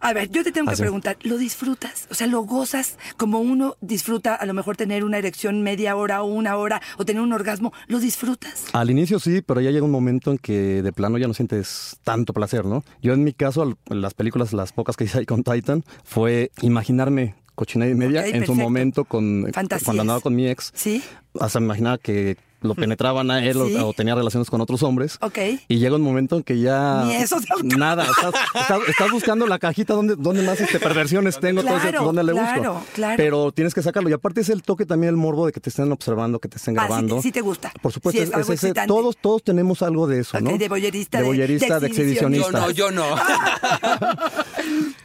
A 0.00 0.12
ver, 0.12 0.30
yo 0.30 0.44
te 0.44 0.52
tengo 0.52 0.70
que 0.70 0.76
preguntar, 0.76 1.16
¿lo 1.22 1.38
disfrutas? 1.38 2.06
O 2.10 2.14
sea, 2.14 2.26
¿lo 2.26 2.42
gozas 2.42 2.98
como 3.16 3.40
uno 3.40 3.76
disfruta 3.80 4.34
a 4.34 4.46
lo 4.46 4.54
mejor 4.54 4.76
tener 4.76 5.04
una 5.04 5.18
erección 5.18 5.62
media 5.62 5.96
hora 5.96 6.22
o 6.22 6.26
una 6.26 6.56
hora 6.56 6.80
o 6.98 7.04
tener 7.04 7.22
un 7.22 7.32
orgasmo? 7.32 7.72
¿Lo 7.86 7.98
disfrutas? 8.06 8.64
Al 8.72 8.90
inicio 8.90 9.18
sí, 9.18 9.42
pero 9.42 9.60
ya 9.60 9.70
llega 9.70 9.84
un 9.84 9.90
momento 9.90 10.30
en 10.30 10.38
que 10.38 10.82
de 10.82 10.92
plano 10.92 11.18
ya 11.18 11.26
no 11.28 11.34
sientes 11.34 11.98
tanto 12.04 12.32
placer, 12.32 12.64
¿no? 12.64 12.84
Yo 13.02 13.12
en 13.12 13.22
mi 13.24 13.32
caso, 13.32 13.76
las 13.88 14.14
películas, 14.14 14.52
las 14.52 14.72
pocas 14.72 14.96
que 14.96 15.04
hice 15.04 15.18
ahí 15.18 15.26
con 15.26 15.42
Titan, 15.44 15.84
fue 16.04 16.50
imaginarme 16.62 17.34
cochinada 17.54 17.90
y 17.90 17.94
media 17.94 18.20
en 18.26 18.32
perfecto. 18.32 18.52
su 18.52 18.54
momento 18.60 19.04
con 19.04 19.48
Fantasías. 19.52 19.84
cuando 19.84 20.02
andaba 20.02 20.20
con 20.20 20.34
mi 20.34 20.46
ex. 20.48 20.72
¿Sí? 20.74 21.02
Hasta 21.40 21.58
me 21.60 21.66
imaginaba 21.66 21.98
que 21.98 22.36
lo 22.62 22.74
penetraban 22.74 23.30
a 23.30 23.44
él 23.44 23.56
o- 23.60 23.66
Sí. 23.66 23.76
o, 23.76 23.92
tenía 23.92 24.14
relaciones 24.14 24.48
con 24.50 24.60
otros 24.60 24.82
hombres. 24.82 25.18
Ok. 25.20 25.38
Y 25.68 25.78
llega 25.78 25.96
un 25.96 26.02
momento 26.02 26.36
en 26.36 26.42
que 26.42 26.58
ya... 26.58 27.04
Ni 27.06 27.14
eso 27.14 27.38
se 27.40 27.52
auto- 27.52 27.76
Nada. 27.76 28.04
Estás, 28.04 28.34
estás- 28.54 28.80
estás 28.88 29.10
buscando 29.10 29.46
la 29.46 29.58
cajita 29.58 29.94
donde, 29.94 30.16
donde 30.16 30.42
más 30.42 30.60
este, 30.60 30.80
perversiones 30.80 31.38
tengo, 31.38 31.62
Claro, 31.62 32.04
dónde 32.04 32.24
le 32.24 32.32
claro, 32.32 32.74
busco. 32.74 32.86
claro. 32.94 33.14
Pero 33.16 33.52
tienes 33.52 33.74
que 33.74 33.82
sacarlo. 33.82 34.08
Y 34.08 34.12
aparte 34.14 34.40
es 34.40 34.48
el 34.48 34.62
toque 34.62 34.86
también, 34.86 35.10
el 35.10 35.16
morbo 35.16 35.46
de 35.46 35.52
que 35.52 35.60
te 35.60 35.68
estén 35.70 35.90
observando, 35.92 36.38
que 36.38 36.48
te 36.48 36.56
estén 36.56 36.78
Ah, 36.78 36.82
sí- 36.82 36.86
grabando. 36.88 37.22
sí 37.22 37.32
te 37.32 37.40
gusta. 37.42 37.72
Por 37.82 37.92
supuesto, 37.92 38.18
Sí, 38.18 38.22
es, 38.24 38.30
es 38.30 38.34
algo 38.34 38.52
es 38.52 38.64
ese- 38.64 38.74
todos, 38.86 39.16
todos 39.16 39.42
tenemos 39.42 39.82
algo 39.82 40.06
de 40.06 40.20
eso, 40.20 40.40
¿no? 40.40 40.56
de 40.56 40.68
voyerista, 40.68 41.18
De 41.18 41.24
de- 41.24 41.28
voyerista, 41.30 41.78
de 41.78 41.80
de 41.80 41.88
Yo 41.88 41.94
exhibicionista. 42.02 42.60
no, 42.60 42.70
yo 42.70 42.90
no. 42.90 43.04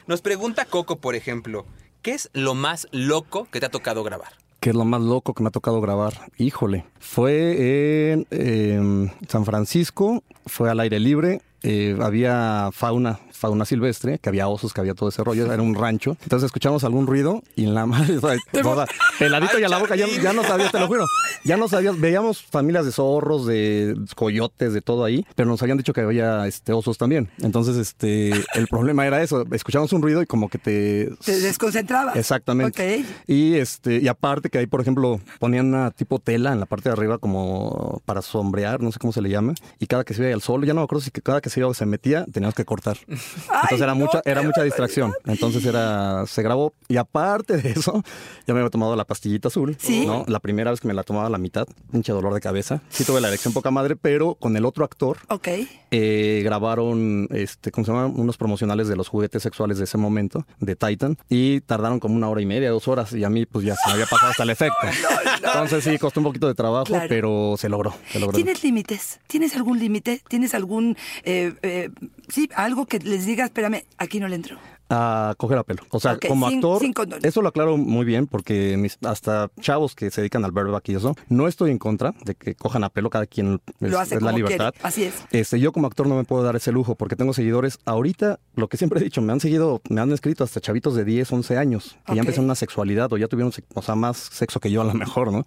Nos 0.07 0.21
pregunta 0.21 0.65
Coco, 0.65 0.97
por 0.97 1.15
ejemplo, 1.15 1.65
¿qué 2.01 2.13
es 2.13 2.29
lo 2.33 2.55
más 2.55 2.87
loco 2.91 3.47
que 3.51 3.59
te 3.59 3.65
ha 3.65 3.69
tocado 3.69 4.03
grabar? 4.03 4.33
Que 4.61 4.69
es 4.69 4.75
lo 4.75 4.85
más 4.85 5.01
loco 5.01 5.33
que 5.33 5.43
me 5.43 5.49
ha 5.49 5.51
tocado 5.51 5.81
grabar. 5.81 6.13
Híjole, 6.37 6.85
fue 6.99 8.23
en 8.29 9.11
San 9.27 9.43
Francisco, 9.43 10.23
fue 10.45 10.69
al 10.69 10.79
aire 10.79 10.99
libre 10.99 11.41
eh, 11.63 11.95
había 12.01 12.69
fauna, 12.71 13.19
fauna 13.31 13.65
silvestre, 13.65 14.19
que 14.19 14.29
había 14.29 14.47
osos, 14.47 14.73
que 14.73 14.81
había 14.81 14.93
todo 14.93 15.09
ese 15.09 15.23
rollo, 15.23 15.51
era 15.51 15.61
un 15.61 15.75
rancho. 15.75 16.17
Entonces 16.23 16.47
escuchamos 16.47 16.83
algún 16.83 17.07
ruido 17.07 17.43
y 17.55 17.65
en 17.65 17.75
la 17.75 17.85
madre, 17.85 18.19
sea, 18.51 18.85
peladito 19.19 19.59
y 19.59 19.63
a 19.63 19.69
la 19.69 19.77
boca, 19.77 19.95
ya, 19.95 20.07
ya 20.07 20.33
no 20.33 20.43
sabías, 20.43 20.71
te 20.71 20.79
lo 20.79 20.87
juro, 20.87 21.05
ya 21.43 21.57
no 21.57 21.67
sabías, 21.67 21.99
veíamos 21.99 22.41
familias 22.41 22.85
de 22.85 22.91
zorros, 22.91 23.45
de 23.45 23.95
coyotes, 24.15 24.73
de 24.73 24.81
todo 24.81 25.03
ahí, 25.03 25.25
pero 25.35 25.49
nos 25.49 25.61
habían 25.61 25.77
dicho 25.77 25.93
que 25.93 26.01
había 26.01 26.47
este, 26.47 26.73
osos 26.73 26.97
también. 26.97 27.29
Entonces, 27.41 27.77
este, 27.77 28.31
el 28.53 28.67
problema 28.69 29.05
era 29.05 29.21
eso, 29.21 29.45
escuchamos 29.51 29.93
un 29.93 30.01
ruido 30.01 30.21
y 30.21 30.25
como 30.25 30.49
que 30.49 30.57
te... 30.57 31.11
Te 31.23 31.39
desconcentraba. 31.39 32.13
Exactamente. 32.13 32.99
Ok. 32.99 33.05
Y 33.27 33.55
este, 33.55 33.97
y 33.99 34.07
aparte 34.07 34.49
que 34.49 34.57
ahí, 34.57 34.67
por 34.67 34.81
ejemplo, 34.81 35.19
ponían 35.39 35.67
una 35.67 35.91
tipo 35.91 36.19
tela 36.19 36.53
en 36.53 36.59
la 36.59 36.65
parte 36.65 36.89
de 36.89 36.93
arriba 36.93 37.19
como 37.19 38.01
para 38.05 38.21
sombrear, 38.21 38.81
no 38.81 38.91
sé 38.91 38.99
cómo 38.99 39.13
se 39.13 39.21
le 39.21 39.29
llama, 39.29 39.53
y 39.79 39.85
cada 39.85 40.03
que 40.03 40.13
se 40.13 40.23
iba 40.23 40.33
al 40.33 40.41
sol, 40.41 40.65
ya 40.65 40.73
no 40.73 40.81
me 40.81 40.85
acuerdo 40.85 41.03
si 41.03 41.11
cada 41.11 41.41
que 41.41 41.50
se 41.51 41.59
iba 41.59 41.69
o 41.69 41.73
se 41.75 41.85
metía, 41.85 42.25
teníamos 42.31 42.55
que 42.55 42.65
cortar. 42.65 42.97
Entonces 43.07 43.79
era 43.81 43.87
no, 43.93 43.95
mucha, 43.95 44.21
era 44.25 44.41
mucha 44.41 44.63
distracción. 44.63 45.13
Entonces 45.25 45.63
era, 45.65 46.25
se 46.25 46.41
grabó, 46.41 46.73
y 46.87 46.97
aparte 46.97 47.57
de 47.57 47.71
eso, 47.71 48.03
ya 48.47 48.53
me 48.53 48.61
había 48.61 48.69
tomado 48.71 48.95
la 48.95 49.05
pastillita 49.05 49.49
azul. 49.49 49.75
Sí. 49.79 50.05
¿no? 50.05 50.25
La 50.27 50.39
primera 50.39 50.71
vez 50.71 50.79
que 50.81 50.87
me 50.87 50.93
la 50.93 51.03
tomaba 51.03 51.27
a 51.27 51.29
la 51.29 51.37
mitad, 51.37 51.67
pinche 51.91 52.11
dolor 52.11 52.33
de 52.33 52.41
cabeza. 52.41 52.81
Sí 52.89 53.03
tuve 53.05 53.21
la 53.21 53.27
elección 53.27 53.53
poca 53.53 53.69
madre, 53.71 53.95
pero 53.95 54.35
con 54.35 54.55
el 54.57 54.65
otro 54.65 54.83
actor 54.85 55.17
Ok. 55.29 55.47
eh, 55.91 56.41
grabaron, 56.43 57.27
este, 57.31 57.71
¿cómo 57.71 57.85
se 57.85 57.91
llama? 57.91 58.07
Unos 58.07 58.37
promocionales 58.37 58.87
de 58.87 58.95
los 58.95 59.07
juguetes 59.07 59.43
sexuales 59.43 59.77
de 59.77 59.83
ese 59.83 59.97
momento, 59.97 60.45
de 60.59 60.75
Titan, 60.75 61.17
y 61.29 61.61
tardaron 61.61 61.99
como 61.99 62.15
una 62.15 62.29
hora 62.29 62.41
y 62.41 62.45
media, 62.45 62.69
dos 62.71 62.87
horas, 62.87 63.13
y 63.13 63.23
a 63.23 63.29
mí 63.29 63.45
pues 63.45 63.65
ya 63.65 63.75
se 63.75 63.87
me 63.87 63.93
había 63.93 64.05
pasado 64.05 64.31
hasta 64.31 64.43
el 64.43 64.49
efecto. 64.51 64.77
Entonces 65.37 65.83
sí, 65.83 65.97
costó 65.97 66.19
un 66.19 66.25
poquito 66.25 66.47
de 66.47 66.53
trabajo, 66.55 66.85
Claro. 66.85 67.05
pero 67.09 67.55
se 67.57 67.69
logró. 67.69 67.93
Se 68.11 68.19
logró. 68.19 68.35
¿Tienes 68.35 68.63
límites? 68.63 69.19
¿Tienes 69.27 69.55
algún 69.55 69.79
límite? 69.79 70.21
¿Tienes 70.27 70.53
algún, 70.53 70.95
eh, 71.23 71.40
eh, 71.61 71.89
sí, 72.27 72.49
algo 72.55 72.85
que 72.85 72.99
les 72.99 73.25
diga, 73.25 73.45
espérame, 73.45 73.83
aquí 73.97 74.19
no 74.19 74.27
le 74.27 74.35
entro? 74.35 74.57
A 74.93 75.33
coger 75.37 75.57
a 75.57 75.63
pelo. 75.63 75.81
O 75.89 75.99
sea, 75.99 76.17
como 76.27 76.47
sin- 76.49 76.57
actor, 76.57 76.79
sin 76.81 76.93
eso 77.23 77.41
lo 77.41 77.47
aclaro 77.49 77.77
muy 77.77 78.05
bien 78.05 78.27
porque 78.27 78.75
mis- 78.77 78.97
hasta 79.03 79.49
chavos 79.61 79.95
que 79.95 80.11
se 80.11 80.21
dedican 80.21 80.43
al 80.45 80.51
bareback 80.51 80.89
y 80.89 80.95
eso, 80.95 81.15
no 81.29 81.47
estoy 81.47 81.71
en 81.71 81.77
contra 81.79 82.13
de 82.25 82.35
que 82.35 82.55
cojan 82.55 82.83
a 82.83 82.89
pelo 82.89 83.09
cada 83.09 83.25
quien 83.25 83.61
es, 83.79 83.91
Lo 83.91 83.99
hace 83.99 84.15
es 84.15 84.21
la 84.21 84.31
libertad. 84.33 84.73
quiere, 84.73 84.87
así 84.87 85.03
es. 85.05 85.13
Este, 85.31 85.59
yo 85.59 85.71
como 85.71 85.87
actor 85.87 86.07
no 86.07 86.15
me 86.15 86.25
puedo 86.25 86.43
dar 86.43 86.55
ese 86.57 86.71
lujo 86.73 86.95
porque 86.95 87.15
tengo 87.15 87.33
seguidores. 87.33 87.79
Ahorita, 87.85 88.39
lo 88.55 88.67
que 88.67 88.75
siempre 88.77 88.99
he 88.99 89.03
dicho, 89.03 89.21
me 89.21 89.31
han 89.31 89.39
seguido, 89.39 89.81
me 89.89 90.01
han 90.01 90.11
escrito 90.11 90.43
hasta 90.43 90.59
chavitos 90.59 90.93
de 90.95 91.05
10, 91.05 91.31
11 91.31 91.57
años 91.57 91.97
que 92.05 92.15
ya 92.15 92.19
empezaron 92.19 92.45
una 92.45 92.55
sexualidad 92.55 93.11
o 93.13 93.17
ya 93.17 93.27
tuvieron, 93.27 93.53
o 93.73 93.81
sea, 93.81 93.95
más 93.95 94.17
sexo 94.17 94.59
que 94.59 94.69
yo 94.69 94.81
a 94.81 94.85
lo 94.85 94.93
mejor, 94.93 95.31
¿no? 95.31 95.45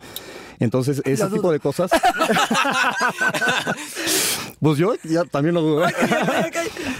Entonces, 0.58 1.02
ese 1.04 1.26
tipo 1.28 1.52
de 1.52 1.60
cosas. 1.60 1.90
pues 4.60 4.78
yo 4.78 4.94
ya 5.04 5.24
también 5.24 5.54
lo 5.54 5.62
dudo. 5.62 5.88
¿eh? 5.88 5.92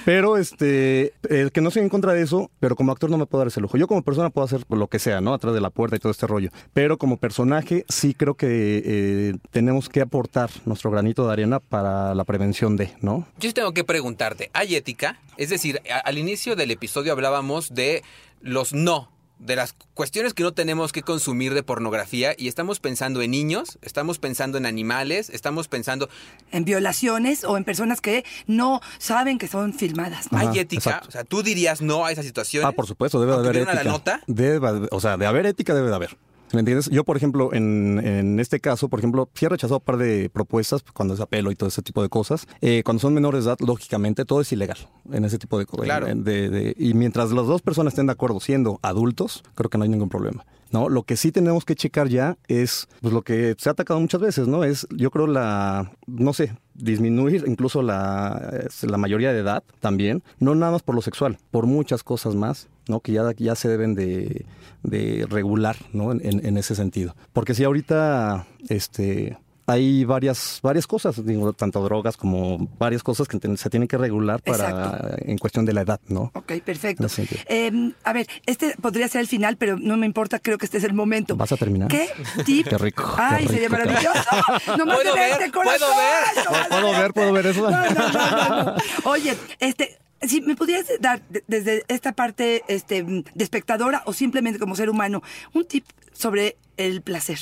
Pero 0.05 0.37
este, 0.37 1.15
el 1.29 1.51
que 1.53 1.61
no 1.61 1.69
estoy 1.69 1.83
en 1.83 1.89
contra 1.89 2.13
de 2.13 2.23
eso, 2.23 2.51
pero 2.61 2.77
como 2.77 2.93
actor 2.93 3.11
no 3.11 3.19
me 3.19 3.27
puedo 3.27 3.41
dar 3.41 3.49
ese 3.49 3.61
lujo. 3.61 3.77
Yo 3.77 3.87
como 3.87 4.03
persona 4.03 4.31
puedo 4.31 4.45
hacer 4.45 4.63
lo 4.69 4.87
que 4.89 4.99
sea, 4.99 5.21
¿no? 5.21 5.33
Atrás 5.33 5.55
de 5.55 5.61
la 5.61 5.71
puerta 5.71 5.97
y 5.97 5.99
todo 5.99 6.13
este 6.13 6.27
rollo. 6.27 6.51
Pero 6.73 6.99
como 6.99 7.17
personaje 7.17 7.85
sí 7.89 8.15
creo 8.15 8.35
que 8.35 8.83
eh, 8.85 9.35
tenemos 9.51 9.89
que 9.89 10.01
aportar 10.01 10.51
nuestro 10.67 10.91
granito 10.91 11.27
de 11.27 11.33
arena 11.33 11.61
para 11.61 12.15
la 12.15 12.25
prevención 12.25 12.77
de, 12.77 12.93
¿no? 13.01 13.27
Yo 13.39 13.53
tengo 13.55 13.73
que 13.73 13.85
preguntarte, 13.85 14.51
¿hay 14.53 14.75
ética? 14.77 15.19
Es 15.37 15.49
decir, 15.49 15.81
al 16.05 16.19
inicio 16.19 16.55
del 16.57 16.71
episodio 16.71 17.13
hablábamos 17.13 17.75
de 17.75 18.03
los 18.41 18.73
no, 18.73 19.09
de 19.39 19.57
las 19.57 19.75
cuestiones 19.95 20.33
que 20.33 20.43
no 20.43 20.53
tenemos 20.53 20.93
que 20.93 21.03
consumir 21.03 21.55
de 21.55 21.63
pornografía 21.63 22.35
y 22.39 22.49
estamos 22.49 22.81
pensando 22.81 23.21
en 23.21 23.33
niños, 23.33 23.79
estamos 23.83 24.19
pensando 24.19 24.57
en 24.59 24.65
animales, 24.67 25.29
estamos 25.29 25.69
pensando, 25.69 26.09
En 26.53 26.65
violaciones 26.65 27.45
o 27.45 27.57
en 27.57 27.65
personas 27.65 28.01
que 28.01 28.25
no 28.47 28.81
saben 28.99 29.39
que 29.39 29.49
son 29.49 29.75
filmadas. 29.75 30.31
¿no? 30.33 30.39
Ajá, 30.39 30.51
¿hay 30.51 30.59
ética? 30.61 30.79
exacto. 30.91 31.09
O 31.09 31.13
sea, 31.13 31.25
tú 31.25 31.43
dirías 31.43 31.83
no 31.83 32.07
a 32.07 32.13
esa 32.13 32.23
situación. 32.23 32.65
Ah, 32.65 32.73
por 32.73 32.87
supuesto, 32.87 33.21
debe 33.21 33.33
de 33.33 33.39
haber 33.39 33.57
ética. 33.57 33.75
la 33.75 33.85
nota. 33.85 34.21
Debe- 34.27 34.89
o 34.91 35.01
sea, 35.01 35.17
de 35.17 35.27
haber 35.27 35.47
ética 35.47 35.75
debe 35.75 35.89
de 35.89 35.95
haber. 35.95 36.17
¿Me 36.55 36.61
entiendes? 36.61 36.89
Yo, 36.91 37.05
por 37.05 37.17
ejemplo, 37.17 37.53
en, 37.53 38.01
en 38.05 38.39
este 38.41 38.61
caso, 38.61 38.89
por 38.89 39.01
ejemplo, 39.01 39.29
sí 39.35 39.45
he 39.45 39.49
rechazado 39.49 39.79
un 39.79 39.85
par 39.85 39.97
de 39.97 40.31
propuestas 40.31 40.83
cuando 40.95 41.15
es 41.15 41.21
apelo 41.21 41.51
y 41.51 41.57
todo 41.57 41.69
ese 41.69 41.83
tipo 41.83 42.03
de 42.03 42.09
cosas. 42.09 42.47
Eh, 42.61 42.83
cuando 42.85 43.01
son 43.01 43.13
menores 43.13 43.45
de 43.45 43.51
edad, 43.51 43.59
lógicamente, 43.61 44.25
todo 44.25 44.41
es 44.41 44.53
ilegal 44.53 44.79
en 45.13 45.25
ese 45.25 45.39
tipo 45.39 45.59
de 45.59 45.67
cosas. 45.67 45.85
Claro. 45.85 46.07
De- 46.15 46.49
de- 46.51 46.75
y 46.79 46.95
mientras 46.95 47.33
las 47.33 47.47
dos 47.47 47.61
personas 47.61 47.93
estén 47.93 48.07
de 48.07 48.13
acuerdo 48.13 48.39
siendo 48.41 48.79
adultos, 48.83 49.43
creo 49.55 49.69
que 49.69 49.79
no 49.79 49.85
hay 49.85 49.91
ningún 49.91 50.09
problema. 50.09 50.45
¿no? 50.71 50.89
Lo 50.89 51.05
que 51.05 51.17
sí 51.17 51.31
tenemos 51.31 51.65
que 51.65 51.77
checar 51.77 52.09
ya 52.09 52.37
es 52.49 52.89
pues, 53.01 53.15
lo 53.15 53.23
que 53.23 53.55
se 53.59 53.69
ha 53.69 53.73
atacado 53.73 54.01
muchas 54.01 54.21
veces, 54.21 54.49
¿no? 54.49 54.65
Es, 54.65 54.89
yo 54.91 55.13
creo, 55.13 55.29
la, 55.29 55.93
no 56.09 56.33
sé, 56.33 56.57
disminuir 56.75 57.45
incluso 57.47 57.81
la, 57.81 58.51
es, 58.67 58.83
la 58.83 58.99
mayoría 58.99 59.33
de 59.33 59.39
edad 59.39 59.63
también, 59.79 60.25
no 60.41 60.57
nada 60.57 60.73
más 60.73 60.83
por 60.83 60.97
lo 60.97 61.03
sexual, 61.03 61.39
por 61.53 61.67
muchas 61.67 62.03
cosas 62.03 62.35
más, 62.35 62.67
¿no? 62.89 63.01
Que 63.01 63.13
ya, 63.13 63.23
ya 63.37 63.55
se 63.55 63.69
deben 63.69 63.95
de, 63.95 64.45
de 64.83 65.27
regular, 65.29 65.77
¿no? 65.93 66.13
En, 66.13 66.21
en- 66.25 66.45
en 66.47 66.57
ese 66.59 66.75
sentido. 66.75 67.15
Porque 67.33 67.55
si 67.55 67.65
ahorita, 67.65 68.47
este... 68.69 69.37
Hay 69.67 70.05
varias, 70.05 70.61
varias 70.63 70.87
cosas, 70.87 71.25
digo, 71.25 71.55
tanto 71.55 71.83
drogas 71.83 72.19
como 72.19 72.69
varias 72.79 73.03
cosas 73.03 73.27
que 73.27 73.39
se 73.57 73.71
tienen 73.71 73.89
que 73.89 73.97
regular 73.97 74.43
para 74.43 74.69
Exacto. 74.69 75.09
en 75.25 75.39
cuestión 75.39 75.65
de 75.65 75.73
la 75.73 75.81
edad, 75.81 75.99
¿no? 76.09 76.31
Ok, 76.35 76.53
perfecto. 76.63 77.07
Eh, 77.49 77.73
a 78.05 78.13
ver, 78.13 78.27
este 78.45 78.75
podría 78.83 79.09
ser 79.09 79.23
el 79.23 79.27
final, 79.27 79.57
pero 79.57 79.79
no 79.79 79.97
me 79.97 80.05
importa, 80.05 80.39
creo 80.39 80.59
que 80.59 80.67
este 80.67 80.77
es 80.77 80.85
el 80.85 80.93
momento. 80.93 81.35
¿Vas 81.37 81.53
a 81.53 81.57
terminar? 81.57 81.89
¿Qué 81.89 82.11
tip? 82.45 82.69
Qué 82.69 82.77
rico, 82.77 83.11
Ay, 83.17 83.47
sería 83.49 83.69
rico, 83.71 83.79
maravilloso. 83.87 84.77
Nomás 84.77 84.97
Puedo 84.99 85.15
de 85.15 85.19
ver, 85.19 85.31
verte, 85.39 85.51
puedo 85.51 85.65
corazón, 85.65 85.89
ver. 85.97 86.69
¿Puedo 86.69 86.91
ver, 86.91 87.01
verte. 87.01 87.13
puedo 87.15 87.33
ver 87.33 87.47
eso? 87.47 87.71
No, 87.71 87.71
no, 87.71 87.91
no, 87.95 88.13
no, 88.13 88.65
no. 88.65 88.75
Oye, 89.05 89.35
este. 89.61 89.97
Si 90.29 90.41
me 90.41 90.57
pudieras 90.57 90.87
dar 91.01 91.23
de- 91.29 91.45
desde 91.47 91.85
esta 91.89 92.13
parte 92.13 92.63
este, 92.69 93.03
de 93.03 93.45
espectadora 93.45 94.03
o 94.07 94.13
simplemente 94.13 94.59
como 94.59 94.77
ser 94.77 94.91
humano, 94.91 95.23
un 95.53 95.65
tip 95.65 95.85
sobre 96.13 96.57
el 96.77 97.03
placer. 97.03 97.39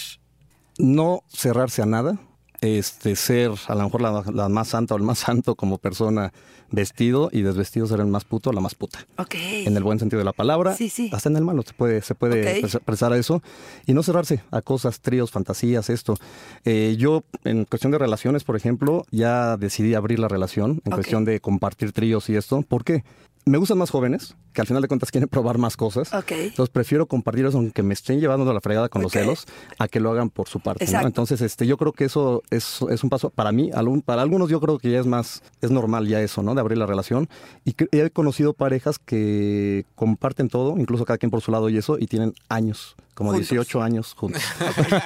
no 0.78 1.22
cerrarse 1.28 1.82
a 1.82 1.86
nada, 1.86 2.18
este, 2.60 3.16
ser 3.16 3.50
a 3.68 3.74
lo 3.74 3.84
mejor 3.84 4.00
la, 4.02 4.24
la 4.32 4.48
más 4.48 4.68
santa 4.68 4.94
o 4.94 4.96
el 4.96 5.02
más 5.02 5.18
santo 5.18 5.54
como 5.56 5.78
persona 5.78 6.32
vestido 6.72 7.28
y 7.32 7.42
desvestido 7.42 7.86
ser 7.86 8.00
el 8.00 8.06
más 8.06 8.24
puto 8.24 8.50
o 8.50 8.52
la 8.52 8.60
más 8.60 8.74
puta. 8.74 9.06
Ok. 9.18 9.34
En 9.34 9.76
el 9.76 9.82
buen 9.84 9.98
sentido 9.98 10.18
de 10.18 10.24
la 10.24 10.32
palabra, 10.32 10.74
Sí, 10.74 10.88
sí. 10.88 11.10
hasta 11.12 11.28
en 11.28 11.36
el 11.36 11.44
malo 11.44 11.62
se 11.62 11.72
puede, 11.74 12.02
se 12.02 12.14
puede 12.14 12.40
Ok. 12.40 12.64
pres- 12.64 12.74
expresar 12.74 13.12
a 13.12 13.18
eso 13.18 13.42
y 13.86 13.92
no 13.94 14.02
cerrarse 14.02 14.42
a 14.50 14.62
cosas, 14.62 15.00
tríos, 15.00 15.30
fantasías, 15.30 15.90
esto. 15.90 16.16
Eh, 16.64 16.96
yo, 16.98 17.22
en 17.44 17.64
cuestión 17.66 17.92
de 17.92 17.98
relaciones, 17.98 18.44
por 18.44 18.56
ejemplo, 18.56 19.04
ya 19.10 19.56
decidí 19.56 19.94
abrir 19.94 20.18
la 20.18 20.28
relación 20.28 20.80
en 20.84 20.92
cuestión 20.92 21.24
de 21.24 21.40
compartir 21.40 21.92
tríos 21.92 22.28
y 22.30 22.36
esto. 22.36 22.62
¿Por 22.62 22.84
qué? 22.84 23.04
Me 23.44 23.58
gustan 23.58 23.76
más 23.76 23.90
jóvenes, 23.90 24.36
que 24.52 24.60
al 24.60 24.68
final 24.68 24.82
de 24.82 24.86
cuentas 24.88 25.10
quieren 25.10 25.28
probar 25.28 25.58
más 25.58 25.76
cosas. 25.76 26.14
Ok. 26.14 26.30
Entonces 26.30 26.70
prefiero 26.72 27.06
compartir 27.06 27.44
eso 27.46 27.58
aunque 27.58 27.82
me 27.82 27.92
estén 27.92 28.20
llevando 28.20 28.48
a 28.48 28.54
la 28.54 28.60
fregada 28.60 28.88
con 28.88 29.02
los 29.02 29.10
celos, 29.10 29.46
a 29.80 29.88
que 29.88 29.98
lo 29.98 30.12
hagan 30.12 30.30
por 30.30 30.48
su 30.48 30.60
parte. 30.60 30.84
Entonces, 30.84 31.40
este, 31.40 31.66
yo 31.66 31.76
creo 31.76 31.90
que 31.92 32.04
eso 32.04 32.44
es, 32.50 32.78
es 32.88 33.02
un 33.02 33.10
paso 33.10 33.30
para 33.30 33.50
mí, 33.50 33.70
para 34.04 34.22
algunos 34.22 34.48
yo 34.48 34.60
creo 34.60 34.78
que 34.78 34.92
ya 34.92 35.00
es 35.00 35.06
más, 35.06 35.42
es 35.60 35.72
normal 35.72 36.06
ya 36.06 36.20
eso, 36.20 36.40
¿no? 36.44 36.54
De 36.54 36.60
abrir 36.62 36.78
la 36.78 36.86
relación. 36.86 37.28
Y 37.64 37.74
he 37.92 38.10
conocido 38.10 38.54
parejas 38.54 38.98
que 38.98 39.84
comparten 39.94 40.48
todo, 40.48 40.78
incluso 40.78 41.04
cada 41.04 41.18
quien 41.18 41.30
por 41.30 41.40
su 41.40 41.50
lado 41.52 41.68
y 41.68 41.76
eso, 41.76 41.98
y 41.98 42.06
tienen 42.06 42.34
años, 42.48 42.96
como 43.14 43.30
Juntos. 43.32 43.50
18 43.50 43.82
años 43.82 44.14
juntos. 44.16 44.42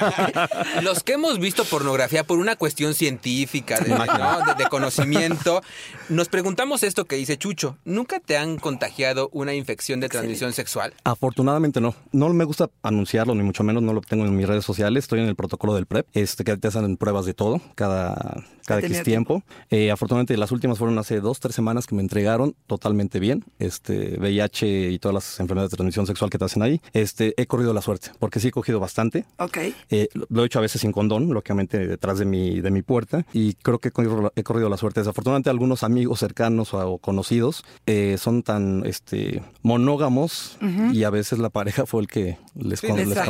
Los 0.82 1.02
que 1.02 1.14
hemos 1.14 1.38
visto 1.38 1.64
pornografía 1.64 2.24
por 2.24 2.38
una 2.38 2.56
cuestión 2.56 2.94
científica, 2.94 3.78
de, 3.80 3.88
¿no? 3.90 3.98
de- 3.98 4.54
de 4.56 4.68
conocimiento, 4.68 5.60
nos 6.08 6.28
preguntamos 6.28 6.82
esto 6.82 7.04
que 7.04 7.16
dice 7.16 7.36
Chucho. 7.36 7.78
¿Nunca 7.84 8.20
te 8.20 8.36
han 8.36 8.58
contagiado 8.58 9.28
una 9.32 9.54
infección 9.54 10.00
de 10.00 10.08
transmisión 10.08 10.52
sexual? 10.52 10.94
Afortunadamente 11.04 11.80
no. 11.80 11.94
No 12.12 12.28
me 12.30 12.44
gusta 12.44 12.70
anunciarlo, 12.82 13.34
ni 13.34 13.42
mucho 13.42 13.62
menos 13.64 13.82
no 13.82 13.92
lo 13.92 14.00
tengo 14.00 14.24
en 14.24 14.36
mis 14.36 14.46
redes 14.46 14.64
sociales. 14.64 15.04
Estoy 15.04 15.20
en 15.20 15.26
el 15.28 15.36
protocolo 15.36 15.74
del 15.74 15.86
PrEP, 15.86 16.06
este, 16.14 16.44
que 16.44 16.56
te 16.56 16.68
hacen 16.68 16.96
pruebas 16.96 17.26
de 17.26 17.34
todo 17.34 17.60
cada, 17.74 18.42
cada 18.66 18.80
X 18.80 19.02
tiempo. 19.02 19.42
Eh, 19.70 19.90
afortunadamente 19.90 20.36
las 20.36 20.52
últimas 20.52 20.78
fueron 20.78 20.98
hace 20.98 21.20
dos, 21.20 21.40
tres 21.40 21.54
semanas 21.54 21.86
que 21.86 21.94
me 21.94 22.02
entregaron 22.02 22.54
totalmente 22.66 23.18
bien. 23.20 23.44
Este, 23.58 24.16
VIH 24.18 24.90
y 24.90 24.98
todas 24.98 25.14
las 25.14 25.40
enfermedades 25.40 25.70
de 25.70 25.76
transmisión 25.76 26.06
sexual 26.06 26.30
que 26.30 26.38
te 26.38 26.44
hacen 26.44 26.62
ahí. 26.62 26.80
Este, 26.92 27.34
he 27.36 27.46
corrido 27.46 27.72
la 27.74 27.82
suerte, 27.82 27.95
porque 28.18 28.40
sí 28.40 28.48
he 28.48 28.50
cogido 28.50 28.80
bastante. 28.80 29.24
Ok. 29.38 29.58
Eh, 29.90 30.08
lo- 30.28 30.42
he 30.42 30.46
hecho 30.46 30.58
a 30.58 30.62
veces 30.62 30.80
sin 30.80 30.92
condón, 30.92 31.32
lógicamente 31.32 31.86
detrás 31.86 32.18
de 32.18 32.24
mi, 32.24 32.60
de 32.60 32.70
mi 32.70 32.82
puerta, 32.82 33.26
y 33.32 33.54
creo 33.54 33.78
que 33.78 33.88
he 33.88 33.90
corrido, 33.92 34.32
he 34.36 34.42
corrido 34.42 34.68
la 34.68 34.76
suerte. 34.76 35.00
Desafortunadamente 35.00 35.50
algunos 35.50 35.82
amigos 35.82 36.20
cercanos 36.20 36.74
o, 36.74 36.98
conocidos 36.98 37.64
eh, 37.86 38.16
son 38.18 38.42
tan 38.42 38.84
este, 38.86 39.42
monógamos 39.62 40.58
y 40.92 41.04
a 41.04 41.10
veces 41.10 41.38
la 41.38 41.50
pareja 41.50 41.86
fue 41.86 42.02
el 42.02 42.08
que 42.08 42.38
les, 42.54 42.80
Sí, 42.80 42.86
con- 42.88 42.96
Les 42.98 43.08
la- 43.08 43.24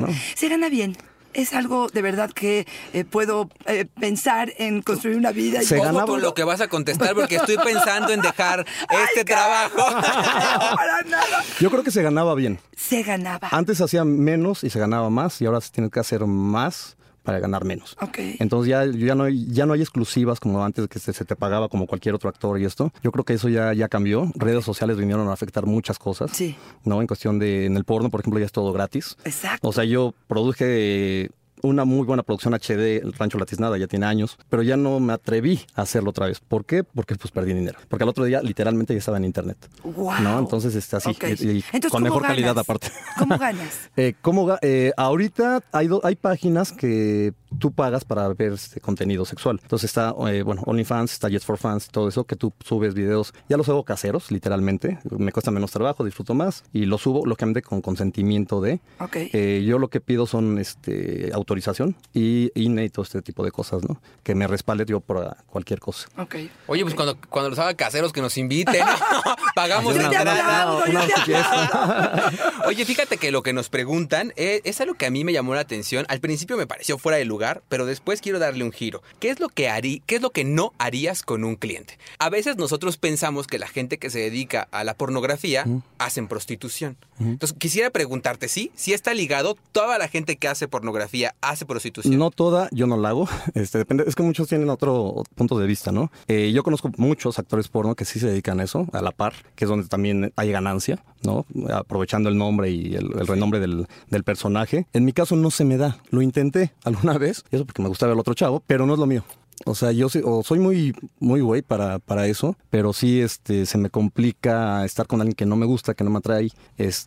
¿no? 0.00 0.08
Se 0.34 0.48
gana 0.48 0.68
bien. 0.68 0.96
Es 1.36 1.52
algo 1.52 1.88
de 1.88 2.02
verdad 2.02 2.30
que 2.30 2.66
eh, 2.92 3.04
puedo 3.04 3.48
eh, 3.66 3.84
pensar 4.00 4.52
en 4.58 4.80
construir 4.82 5.16
una 5.16 5.32
vida. 5.32 5.62
y 5.62 5.66
Se 5.66 5.78
ganaba- 5.78 6.06
con 6.06 6.22
lo 6.22 6.34
que 6.34 6.44
vas 6.44 6.60
a 6.60 6.68
contestar 6.68 7.14
porque 7.14 7.36
estoy 7.36 7.56
pensando 7.58 8.12
en 8.12 8.20
dejar 8.22 8.64
este 9.08 9.24
trabajo. 9.24 9.76
No, 9.86 10.76
para 10.76 11.02
nada. 11.02 11.44
Yo 11.60 11.70
creo 11.70 11.82
que 11.82 11.90
se 11.90 12.02
ganaba 12.02 12.34
bien. 12.34 12.58
Se 12.76 13.02
ganaba. 13.02 13.48
Antes 13.50 13.80
hacía 13.80 14.04
menos 14.04 14.64
y 14.64 14.70
se 14.70 14.78
ganaba 14.78 15.10
más 15.10 15.40
y 15.40 15.46
ahora 15.46 15.60
se 15.60 15.70
tiene 15.70 15.90
que 15.90 16.00
hacer 16.00 16.24
más 16.26 16.95
para 17.26 17.40
ganar 17.40 17.64
menos. 17.64 17.96
Ok. 18.00 18.18
Entonces 18.38 18.70
ya, 18.70 18.86
ya, 18.86 19.14
no 19.14 19.24
hay, 19.24 19.46
ya 19.46 19.66
no 19.66 19.74
hay 19.74 19.82
exclusivas 19.82 20.40
como 20.40 20.64
antes 20.64 20.86
que 20.88 20.98
se, 20.98 21.12
se 21.12 21.24
te 21.24 21.36
pagaba 21.36 21.68
como 21.68 21.86
cualquier 21.86 22.14
otro 22.14 22.30
actor 22.30 22.58
y 22.60 22.64
esto. 22.64 22.92
Yo 23.02 23.12
creo 23.12 23.24
que 23.24 23.34
eso 23.34 23.48
ya, 23.48 23.74
ya 23.74 23.88
cambió. 23.88 24.30
Redes 24.36 24.64
sociales 24.64 24.96
vinieron 24.96 25.28
a 25.28 25.32
afectar 25.32 25.66
muchas 25.66 25.98
cosas. 25.98 26.30
Sí. 26.32 26.56
¿no? 26.84 27.00
En 27.00 27.06
cuestión 27.06 27.38
de, 27.38 27.66
en 27.66 27.76
el 27.76 27.84
porno, 27.84 28.10
por 28.10 28.20
ejemplo, 28.20 28.38
ya 28.38 28.46
es 28.46 28.52
todo 28.52 28.72
gratis. 28.72 29.16
Exacto. 29.24 29.68
O 29.68 29.72
sea, 29.72 29.84
yo 29.84 30.14
produje 30.28 31.30
una 31.62 31.84
muy 31.84 32.04
buena 32.06 32.22
producción 32.22 32.54
HD, 32.54 33.02
el 33.02 33.12
Rancho 33.12 33.38
Latiznada, 33.38 33.76
ya 33.78 33.86
tiene 33.86 34.06
años, 34.06 34.38
pero 34.48 34.62
ya 34.62 34.76
no 34.76 35.00
me 35.00 35.12
atreví 35.12 35.60
a 35.74 35.82
hacerlo 35.82 36.10
otra 36.10 36.26
vez. 36.26 36.40
¿Por 36.40 36.64
qué? 36.64 36.84
Porque 36.84 37.14
pues 37.16 37.30
perdí 37.32 37.52
dinero. 37.54 37.78
Porque 37.88 38.02
al 38.04 38.08
otro 38.08 38.24
día 38.24 38.42
literalmente 38.42 38.92
ya 38.94 38.98
estaba 38.98 39.16
en 39.16 39.24
internet. 39.24 39.56
Guau. 39.82 40.22
¿No? 40.22 40.38
Entonces 40.38 40.74
está 40.74 40.98
así. 40.98 41.10
Ok. 41.10 41.24
y- 41.40 41.46
y 41.46 41.64
Entonces, 41.72 41.90
con 41.90 42.02
¿cómo 42.02 42.04
mejor 42.04 42.22
calidad 42.22 42.58
aparte. 42.58 42.88
¿Cómo 43.18 43.38
ganas? 43.38 43.90
Eh, 43.96 44.14
¿cómo 44.22 44.46
ga- 44.46 44.58
eh, 44.62 44.92
ahorita 44.96 45.62
hay, 45.72 45.88
do- 45.88 46.00
hay 46.04 46.16
páginas 46.16 46.72
que 46.72 47.32
tú 47.58 47.72
pagas 47.72 48.04
para 48.04 48.28
ver 48.28 48.52
este 48.52 48.80
contenido 48.80 49.24
sexual. 49.24 49.58
Entonces 49.62 49.88
está, 49.90 50.14
eh, 50.30 50.42
bueno, 50.42 50.62
OnlyFans, 50.66 51.12
está 51.12 51.30
Just 51.30 51.46
for 51.46 51.56
Fans, 51.56 51.88
todo 51.88 52.08
eso, 52.08 52.24
que 52.24 52.36
tú 52.36 52.52
subes 52.64 52.92
videos. 52.94 53.32
Ya 53.48 53.56
los 53.56 53.68
hago 53.68 53.84
caseros, 53.84 54.30
literalmente. 54.30 54.98
Me 55.10 55.32
cuesta 55.32 55.50
menos 55.50 55.70
trabajo, 55.70 56.04
disfruto 56.04 56.34
más. 56.34 56.64
Y 56.72 56.84
los 56.86 57.00
subo, 57.02 57.24
lógicamente, 57.24 57.62
con 57.62 57.80
consentimiento 57.80 58.60
de. 58.60 58.80
Ok. 59.00 59.16
Eh, 59.32 59.64
yo 59.66 59.78
lo 59.78 59.88
que 59.88 60.00
pido 60.00 60.26
son 60.26 60.58
este 60.58 61.30
autorización 61.46 61.94
y 62.12 62.50
INE 62.54 62.84
y 62.84 62.90
todo 62.90 63.04
este 63.04 63.22
tipo 63.22 63.44
de 63.44 63.52
cosas, 63.52 63.84
¿no? 63.84 64.02
Que 64.24 64.34
me 64.34 64.48
respalde 64.48 64.84
yo 64.84 64.98
por 64.98 65.18
ah, 65.18 65.36
cualquier 65.46 65.78
cosa. 65.78 66.08
Ok. 66.18 66.34
Oye, 66.66 66.82
pues 66.82 66.94
cuando, 66.94 67.16
cuando 67.30 67.50
los 67.50 67.58
haga 67.60 67.74
caseros 67.74 68.12
que 68.12 68.20
nos 68.20 68.36
inviten, 68.36 68.84
¿no? 68.84 69.34
pagamos 69.54 69.94
una 69.94 70.10
te 70.10 71.22
fiesta. 71.22 72.32
Oye, 72.66 72.84
fíjate 72.84 73.16
que 73.16 73.30
lo 73.30 73.42
que 73.42 73.52
nos 73.52 73.68
preguntan 73.68 74.32
eh, 74.36 74.60
es 74.64 74.80
algo 74.80 74.94
que 74.94 75.06
a 75.06 75.10
mí 75.10 75.22
me 75.22 75.32
llamó 75.32 75.54
la 75.54 75.60
atención. 75.60 76.04
Al 76.08 76.20
principio 76.20 76.56
me 76.56 76.66
pareció 76.66 76.98
fuera 76.98 77.16
de 77.16 77.24
lugar, 77.24 77.62
pero 77.68 77.86
después 77.86 78.20
quiero 78.20 78.40
darle 78.40 78.64
un 78.64 78.72
giro. 78.72 79.02
¿Qué 79.20 79.30
es 79.30 79.38
lo 79.38 79.48
que 79.48 79.68
harí, 79.68 80.02
qué 80.06 80.16
es 80.16 80.22
lo 80.22 80.30
que 80.30 80.44
no 80.44 80.72
harías 80.78 81.22
con 81.22 81.44
un 81.44 81.54
cliente? 81.54 81.98
A 82.18 82.28
veces 82.28 82.56
nosotros 82.56 82.96
pensamos 82.96 83.46
que 83.46 83.60
la 83.60 83.68
gente 83.68 83.98
que 83.98 84.10
se 84.10 84.18
dedica 84.18 84.66
a 84.72 84.82
la 84.82 84.94
pornografía 84.94 85.64
hacen 85.98 86.26
prostitución. 86.26 86.96
Entonces, 87.18 87.56
quisiera 87.58 87.90
preguntarte, 87.90 88.48
¿sí? 88.48 88.72
Si 88.74 88.92
está 88.92 89.14
ligado, 89.14 89.56
toda 89.72 89.96
la 89.98 90.08
gente 90.08 90.36
que 90.36 90.48
hace 90.48 90.68
pornografía 90.68 91.34
hace 91.40 91.66
prostitución. 91.66 92.18
No 92.18 92.30
toda, 92.30 92.68
yo 92.72 92.86
no 92.86 92.96
la 92.96 93.10
hago. 93.10 93.28
Este, 93.54 93.78
depende, 93.78 94.04
es 94.06 94.14
que 94.14 94.22
muchos 94.22 94.48
tienen 94.48 94.68
otro 94.68 95.22
punto 95.34 95.58
de 95.58 95.66
vista, 95.66 95.90
¿no? 95.90 96.10
Eh, 96.28 96.52
yo 96.52 96.62
conozco 96.62 96.90
muchos 96.98 97.38
actores 97.38 97.68
porno 97.68 97.94
que 97.94 98.04
sí 98.04 98.20
se 98.20 98.28
dedican 98.28 98.60
a 98.60 98.64
eso, 98.64 98.86
a 98.92 99.00
la 99.00 99.12
par, 99.12 99.32
que 99.54 99.64
es 99.64 99.68
donde 99.68 99.88
también 99.88 100.32
hay 100.36 100.50
ganancia, 100.50 101.02
¿no? 101.22 101.46
Aprovechando 101.72 102.28
el 102.28 102.36
nombre 102.36 102.70
y 102.70 102.94
el, 102.94 103.18
el 103.18 103.26
renombre 103.26 103.60
del, 103.60 103.86
del 104.10 104.24
personaje. 104.24 104.86
En 104.92 105.04
mi 105.04 105.12
caso 105.12 105.36
no 105.36 105.50
se 105.50 105.64
me 105.64 105.76
da. 105.76 105.98
Lo 106.10 106.22
intenté 106.22 106.74
alguna 106.84 107.16
vez, 107.18 107.44
eso 107.50 107.64
porque 107.64 107.82
me 107.82 107.88
gustaba 107.88 108.12
el 108.12 108.18
otro 108.18 108.34
chavo, 108.34 108.62
pero 108.66 108.86
no 108.86 108.92
es 108.92 108.98
lo 108.98 109.06
mío. 109.06 109.24
O 109.68 109.74
sea, 109.74 109.90
yo 109.92 110.08
sí- 110.08 110.22
o 110.24 110.42
soy 110.44 110.58
muy, 110.60 110.94
muy 111.18 111.40
güey 111.40 111.60
para, 111.62 111.98
para 111.98 112.26
eso, 112.26 112.56
pero 112.70 112.92
sí 112.92 113.20
este, 113.20 113.66
se 113.66 113.76
me 113.78 113.90
complica 113.90 114.84
estar 114.84 115.06
con 115.08 115.20
alguien 115.20 115.34
que 115.34 115.44
no 115.44 115.56
me 115.56 115.66
gusta, 115.66 115.94
que 115.94 116.04
no 116.04 116.10
me 116.10 116.18
atrae, 116.18 116.50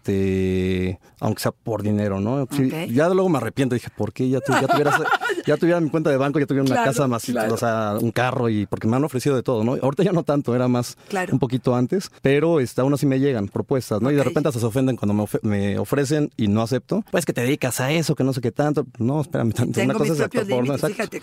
este, 0.10 1.00
aunque 1.20 1.42
sea 1.42 1.52
por 1.52 1.84
dinero, 1.84 2.20
¿no? 2.20 2.48
Sí, 2.52 2.66
Ok. 2.70 2.92
Ya 2.92 3.08
luego 3.10 3.30
me 3.30 3.38
arrepiento, 3.38 3.76
dije, 3.76 3.90
¿por 3.96 4.14
qué? 4.14 4.30
Ya, 4.30 4.40
tu- 4.42 4.52
ya, 4.54 4.68
tuviera, 4.68 4.92
ya 5.48 5.58
tuviera 5.58 5.80
mi 5.80 5.90
cuenta 5.90 6.10
de 6.10 6.18
banco, 6.18 6.40
ya 6.40 6.46
tuviera 6.46 6.64
una 6.66 6.76
Claro, 6.76 6.92
casa 6.92 7.08
más, 7.08 7.24
claro. 7.26 7.54
o 7.54 7.58
sea, 7.58 7.96
un 8.00 8.12
carro, 8.12 8.50
y 8.50 8.66
porque 8.66 8.88
me 8.88 8.96
han 8.96 9.04
ofrecido 9.04 9.36
de 9.36 9.44
todo, 9.44 9.64
¿no? 9.64 9.76
Ahorita 9.82 10.04
ya 10.04 10.12
no 10.12 10.24
tanto, 10.24 10.56
era 10.56 10.68
más 10.68 10.98
Claro. 11.08 11.34
un 11.34 11.40
poquito 11.40 11.76
antes, 11.76 12.12
pero 12.22 12.60
este, 12.60 12.82
aún 12.82 12.94
así 12.94 13.06
me 13.06 13.20
llegan 13.20 13.48
propuestas, 13.48 14.02
¿no? 14.02 14.12
Y 14.12 14.16
de 14.16 14.24
repente 14.24 14.50
hasta 14.50 14.60
se 14.60 14.66
ofenden 14.66 14.96
cuando 14.98 15.28
me, 15.44 15.78
ofrecen 15.80 16.32
y 16.38 16.48
no 16.48 16.62
acepto. 16.62 17.04
Pues 17.12 17.26
que 17.26 17.34
te 17.34 17.42
dedicas 17.42 17.80
a 17.80 17.92
eso, 17.92 18.16
que 18.16 18.24
no 18.24 18.34
sé 18.34 18.42
qué 18.42 18.52
tanto. 18.52 18.86
No, 18.98 19.22
espérame 19.22 19.54
tanto. 19.54 19.74
Tengo 19.74 19.92
una 19.92 19.94
cosa 20.00 20.12
mis 20.12 20.20
es 20.20 20.26
actor 20.26 20.48
porno. 20.48 20.78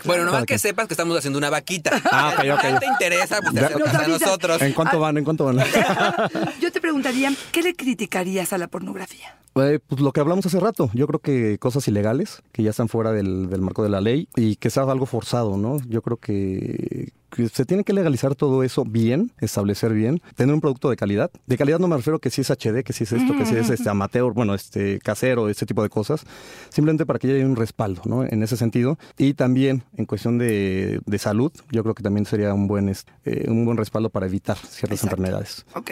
Bueno, 0.05 0.25
nomás 0.25 0.41
que 0.41 0.45
quien. 0.47 0.59
sepas 0.59 0.87
que 0.87 0.93
estamos 0.93 1.17
haciendo 1.17 1.26
una 1.35 1.49
vaquita. 1.49 2.01
Ah, 2.11 2.33
ok, 2.33 2.45
ok. 2.53 2.73
Si 2.73 2.79
te 2.79 2.85
interesa, 2.85 3.41
pues 3.41 3.53
te 3.53 3.79
Nos 3.79 3.93
a 3.93 4.07
nosotros. 4.07 4.61
¿En 4.61 4.73
cuánto 4.73 4.99
van? 4.99 5.17
¿En 5.17 5.23
cuánto 5.23 5.45
van? 5.45 5.57
Yo 6.61 6.71
te 6.71 6.81
preguntaría, 6.81 7.31
¿qué 7.51 7.61
le 7.61 7.75
criticarías 7.75 8.53
a 8.53 8.57
la 8.57 8.67
pornografía? 8.67 9.35
Eh, 9.55 9.79
pues 9.85 10.01
lo 10.01 10.11
que 10.11 10.19
hablamos 10.19 10.45
hace 10.45 10.59
rato, 10.59 10.91
yo 10.93 11.07
creo 11.07 11.19
que 11.19 11.57
cosas 11.57 11.87
ilegales, 11.87 12.43
que 12.51 12.61
ya 12.61 12.69
están 12.69 12.89
fuera 12.89 13.11
del, 13.11 13.49
del 13.49 13.61
marco 13.61 13.81
de 13.81 13.89
la 13.89 14.01
ley 14.01 14.27
y 14.35 14.55
que 14.57 14.69
sea 14.69 14.83
algo 14.83 15.07
forzado, 15.07 15.57
¿no? 15.57 15.79
Yo 15.87 16.03
creo 16.03 16.17
que, 16.17 17.11
que 17.29 17.49
se 17.49 17.65
tiene 17.65 17.83
que 17.83 17.93
legalizar 17.93 18.35
todo 18.35 18.63
eso 18.63 18.83
bien, 18.85 19.31
establecer 19.39 19.93
bien, 19.93 20.21
tener 20.35 20.53
un 20.53 20.61
producto 20.61 20.89
de 20.89 20.95
calidad. 20.95 21.31
De 21.45 21.57
calidad 21.57 21.79
no 21.79 21.87
me 21.87 21.97
refiero 21.97 22.19
que 22.19 22.29
si 22.29 22.41
es 22.41 22.49
HD, 22.49 22.83
que 22.83 22.93
si 22.93 23.03
es 23.03 23.11
esto, 23.11 23.37
que 23.37 23.45
si 23.45 23.55
es 23.55 23.69
este 23.69 23.89
amateur, 23.89 24.33
bueno, 24.33 24.53
este 24.55 24.99
casero, 24.99 25.49
este 25.49 25.65
tipo 25.65 25.83
de 25.83 25.89
cosas, 25.89 26.23
simplemente 26.69 27.05
para 27.05 27.19
que 27.19 27.31
haya 27.31 27.45
un 27.45 27.55
respaldo, 27.55 28.01
¿no? 28.05 28.23
En 28.23 28.43
ese 28.43 28.57
sentido. 28.57 28.97
Y 29.17 29.33
también 29.33 29.83
en 29.95 30.05
cuestión 30.05 30.37
de, 30.37 31.01
de 31.05 31.17
salud, 31.17 31.51
yo 31.71 31.83
creo 31.83 31.95
que 31.95 32.03
también 32.03 32.25
sería 32.25 32.53
un 32.53 32.67
buen, 32.67 32.89
este, 32.89 33.11
eh, 33.25 33.49
un 33.49 33.65
buen 33.65 33.77
respaldo 33.77 34.09
para 34.09 34.25
evitar 34.25 34.57
ciertas 34.57 34.83
Exacto. 34.99 35.05
enfermedades. 35.07 35.65
Ok. 35.73 35.91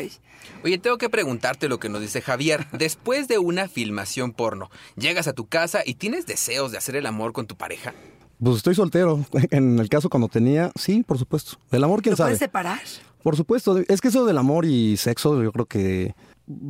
Oye, 0.64 0.78
tengo 0.78 0.98
que 0.98 1.10
preguntarte 1.10 1.68
lo 1.68 1.80
que 1.80 1.90
nos 1.90 2.02
dice 2.02 2.22
Javier. 2.22 2.68
Después 2.72 3.28
de 3.28 3.38
una 3.40 3.68
filmación 3.68 4.32
porno, 4.32 4.70
llegas 4.96 5.28
a 5.28 5.34
tu 5.34 5.48
casa 5.48 5.82
y 5.86 5.96
tienes 5.96 6.26
deseos 6.26 6.72
de 6.72 6.78
hacer 6.78 6.96
el 6.96 7.06
amor 7.06 7.34
con 7.34 7.48
tu 7.48 7.56
pareja. 7.56 7.94
Pues 8.42 8.58
estoy 8.58 8.76
soltero. 8.76 9.26
En 9.52 9.80
el 9.80 9.90
caso 9.90 10.10
cuando 10.10 10.28
tenía, 10.28 10.72
sí, 10.76 11.04
por 11.04 11.18
supuesto. 11.18 11.58
El 11.72 11.84
amor, 11.84 12.02
quién 12.02 12.14
¿Lo 12.14 12.18
sabe. 12.18 12.30
puedes 12.30 12.40
separar? 12.40 12.80
Por 13.24 13.36
supuesto, 13.36 13.80
es 13.88 14.02
que 14.02 14.10
eso 14.10 14.26
del 14.26 14.38
amor 14.38 14.66
y 14.66 14.98
sexo, 14.98 15.42
yo 15.42 15.52
creo 15.52 15.66
que 15.66 16.14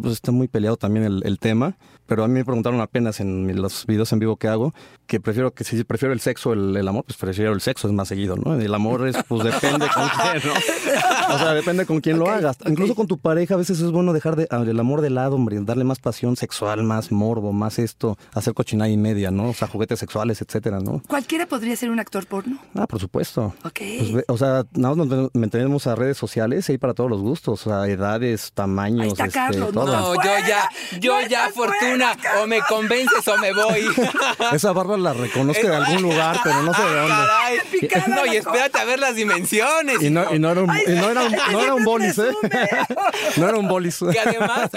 pues, 0.01 0.13
está 0.13 0.32
muy 0.32 0.47
peleado 0.47 0.78
también 0.78 1.06
el, 1.06 1.21
el 1.25 1.38
tema. 1.38 1.78
Pero 2.08 2.24
a 2.24 2.28
mí 2.28 2.34
me 2.36 2.46
preguntaron 2.46 2.80
apenas 2.82 3.20
en 3.20 3.60
los 3.62 3.86
videos 3.86 4.12
en 4.13 4.20
vivo 4.20 4.36
que 4.38 4.48
hago 4.48 4.74
que 5.08 5.20
prefiero 5.20 5.52
que 5.54 5.63
si 5.63 5.84
prefiero 5.84 6.13
el 6.13 6.20
sexo, 6.20 6.54
el, 6.54 6.76
el 6.76 6.88
amor, 6.88 7.04
pues 7.06 7.18
prefiero 7.18 7.54
el 7.54 7.62
sexo, 7.62 7.88
es 7.88 7.94
más 7.94 8.08
seguido, 8.08 8.36
¿no? 8.36 8.56
El 8.60 8.74
amor 8.74 9.08
es, 9.08 9.15
pues 9.28 9.44
depende 9.44 9.88
con 9.94 10.08
quién, 10.10 10.41
¿no? 10.52 11.34
O 11.36 11.38
sea, 11.38 11.54
depende 11.54 11.86
con 11.86 12.02
quién 12.02 12.18
lo 12.18 12.28
hagas. 12.30 12.58
Incluso 12.65 12.96
con 12.96 13.06
tu 13.08 13.18
pareja, 13.20 13.54
a 13.54 13.58
veces 13.58 13.80
es 13.82 13.91
bueno 13.91 14.13
dejar 14.13 14.36
de- 14.36 14.48
el 14.50 14.80
amor 14.80 15.02
de 15.02 15.10
lado, 15.12 15.36
hombre, 15.36 15.60
darle 15.62 15.84
más 15.84 16.00
pasión 16.00 16.36
sexual, 16.36 16.82
más 16.84 17.12
morbo, 17.12 17.54
más 17.54 17.78
esto, 17.80 18.18
hacer 18.34 18.54
cochinada 18.56 18.89
y 18.89 18.98
media, 18.98 19.30
¿no? 19.32 19.50
O 19.50 19.54
sea, 19.54 19.68
juguetes 19.68 20.00
sexuales, 20.00 20.41
etcétera, 20.41 20.80
¿no? 20.80 21.02
¿Cualquiera 21.08 21.46
podría 21.46 21.76
ser 21.76 21.91
un 21.91 22.00
actor 22.00 22.26
porno? 22.26 22.58
Ah, 22.74 22.88
por 22.88 23.00
supuesto. 23.00 23.54
Ok. 23.63 23.80
Pues 24.12 24.26
o 24.28 24.38
sea, 24.38 24.63
nada 24.74 24.96
más 24.96 25.08
nos 25.08 25.30
mantenemos 25.36 25.86
a 25.88 25.96
redes 25.96 26.18
sociales 26.18 26.68
y 26.70 26.74
hay 26.74 26.78
para 26.80 26.94
todos 26.96 27.10
los 27.12 27.22
gustos, 27.22 27.65
o 27.65 27.70
sea, 27.70 27.88
edades, 27.88 28.52
tamaños, 28.54 29.02
Ahí 29.02 29.08
está 29.10 29.26
este, 29.26 29.38
Carlos, 29.39 29.72
todo. 29.72 29.86
No, 29.86 30.15
yo 30.15 30.32
ya, 30.48 30.70
yo 31.00 31.22
¡No 31.22 31.28
ya, 31.28 31.50
Fortuna, 31.52 31.95
o 32.42 32.48
me 32.48 32.60
convences 32.62 33.28
o 33.28 33.38
me 33.38 33.54
voy. 33.54 33.86
Esa 34.54 34.72
barba 34.72 34.98
la 34.98 35.14
reconozco 35.14 35.68
de 35.68 35.76
algún 35.76 36.02
lugar, 36.02 36.40
pero 36.44 36.62
no 36.64 36.74
sé 36.74 36.82
de 36.84 36.96
dónde. 36.96 37.88
Caray. 37.90 38.04
No, 38.08 38.26
y 38.34 38.38
espérate 38.38 38.80
a 38.80 38.86
ver 38.86 39.00
las 39.00 39.16
dimensiones. 39.16 40.02
Y 40.02 40.10
no, 40.10 40.34
y 40.34 40.40
no 40.40 40.52
era 40.52 40.62
un, 40.62 40.70
Ay, 40.70 40.84
y 40.88 40.92
no 40.92 41.10
era 41.10 41.24
un, 41.24 41.32
no 41.52 41.60
era 41.62 41.74
un 41.76 41.84
bolis, 41.84 42.18
¿eh? 42.18 42.32
No 43.38 43.48
era 43.50 43.58
un 43.58 43.68
bolis. 43.68 44.00
Que 44.12 44.20
además, 44.20 44.70